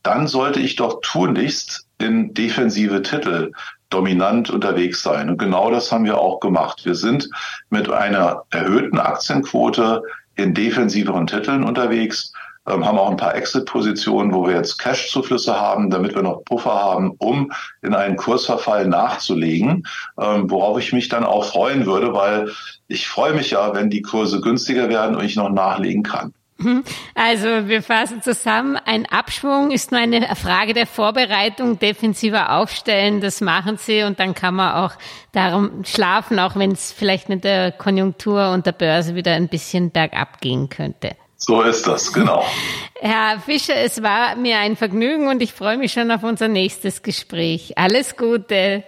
dann 0.02 0.26
sollte 0.26 0.58
ich 0.58 0.74
doch 0.74 1.00
tunlichst 1.00 1.86
in 1.98 2.34
defensive 2.34 3.02
Titel 3.02 3.52
dominant 3.88 4.50
unterwegs 4.50 5.02
sein. 5.02 5.30
Und 5.30 5.38
genau 5.38 5.70
das 5.70 5.92
haben 5.92 6.04
wir 6.04 6.18
auch 6.18 6.40
gemacht. 6.40 6.84
Wir 6.84 6.96
sind 6.96 7.28
mit 7.70 7.88
einer 7.88 8.42
erhöhten 8.50 8.98
Aktienquote 8.98 10.02
in 10.34 10.54
defensiveren 10.54 11.26
Titeln 11.26 11.62
unterwegs 11.62 12.31
ähm, 12.68 12.86
haben 12.86 12.98
auch 12.98 13.10
ein 13.10 13.16
paar 13.16 13.34
Exit-Positionen, 13.34 14.32
wo 14.32 14.46
wir 14.46 14.54
jetzt 14.54 14.78
Cash-Zuflüsse 14.78 15.58
haben, 15.58 15.90
damit 15.90 16.14
wir 16.14 16.22
noch 16.22 16.44
Puffer 16.44 16.74
haben, 16.74 17.12
um 17.18 17.52
in 17.82 17.94
einen 17.94 18.16
Kursverfall 18.16 18.86
nachzulegen, 18.86 19.86
ähm, 20.20 20.50
worauf 20.50 20.78
ich 20.78 20.92
mich 20.92 21.08
dann 21.08 21.24
auch 21.24 21.44
freuen 21.44 21.86
würde, 21.86 22.14
weil 22.14 22.50
ich 22.88 23.08
freue 23.08 23.34
mich 23.34 23.50
ja, 23.50 23.74
wenn 23.74 23.90
die 23.90 24.02
Kurse 24.02 24.40
günstiger 24.40 24.88
werden 24.88 25.16
und 25.16 25.24
ich 25.24 25.36
noch 25.36 25.50
nachlegen 25.50 26.02
kann. 26.02 26.32
Mhm. 26.58 26.84
Also 27.14 27.68
wir 27.68 27.82
fassen 27.82 28.22
zusammen, 28.22 28.76
ein 28.84 29.06
Abschwung 29.06 29.70
ist 29.70 29.90
nur 29.90 30.00
eine 30.00 30.22
Frage 30.36 30.74
der 30.74 30.86
Vorbereitung, 30.86 31.78
defensiver 31.78 32.52
aufstellen, 32.52 33.20
das 33.20 33.40
machen 33.40 33.76
Sie 33.78 34.02
und 34.02 34.20
dann 34.20 34.34
kann 34.34 34.54
man 34.54 34.74
auch 34.74 34.92
darum 35.32 35.84
schlafen, 35.84 36.38
auch 36.38 36.56
wenn 36.56 36.72
es 36.72 36.92
vielleicht 36.92 37.28
mit 37.28 37.44
der 37.44 37.72
Konjunktur 37.72 38.50
und 38.52 38.66
der 38.66 38.72
Börse 38.72 39.14
wieder 39.14 39.32
ein 39.32 39.48
bisschen 39.48 39.90
bergab 39.90 40.40
gehen 40.40 40.68
könnte. 40.68 41.16
So 41.44 41.60
ist 41.62 41.88
das, 41.88 42.12
genau. 42.12 42.44
Herr 43.00 43.40
Fischer, 43.40 43.74
es 43.74 44.00
war 44.00 44.36
mir 44.36 44.58
ein 44.58 44.76
Vergnügen 44.76 45.26
und 45.26 45.42
ich 45.42 45.52
freue 45.52 45.76
mich 45.76 45.92
schon 45.92 46.12
auf 46.12 46.22
unser 46.22 46.46
nächstes 46.46 47.02
Gespräch. 47.02 47.76
Alles 47.76 48.16
Gute. 48.16 48.84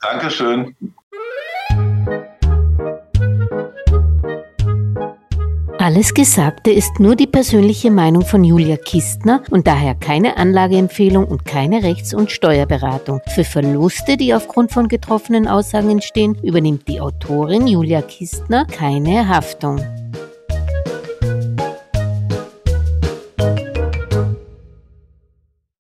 Dankeschön. 0.00 0.74
Alles 5.78 6.14
Gesagte 6.14 6.70
ist 6.70 6.98
nur 6.98 7.14
die 7.14 7.26
persönliche 7.26 7.90
Meinung 7.90 8.24
von 8.24 8.42
Julia 8.42 8.78
Kistner 8.78 9.42
und 9.50 9.66
daher 9.66 9.94
keine 9.94 10.38
Anlageempfehlung 10.38 11.26
und 11.26 11.44
keine 11.44 11.82
Rechts- 11.82 12.14
und 12.14 12.30
Steuerberatung. 12.30 13.20
Für 13.34 13.44
Verluste, 13.44 14.16
die 14.16 14.32
aufgrund 14.32 14.72
von 14.72 14.88
getroffenen 14.88 15.46
Aussagen 15.46 15.90
entstehen, 15.90 16.38
übernimmt 16.42 16.88
die 16.88 17.00
Autorin 17.00 17.66
Julia 17.66 18.00
Kistner 18.00 18.64
keine 18.64 19.28
Haftung. 19.28 19.78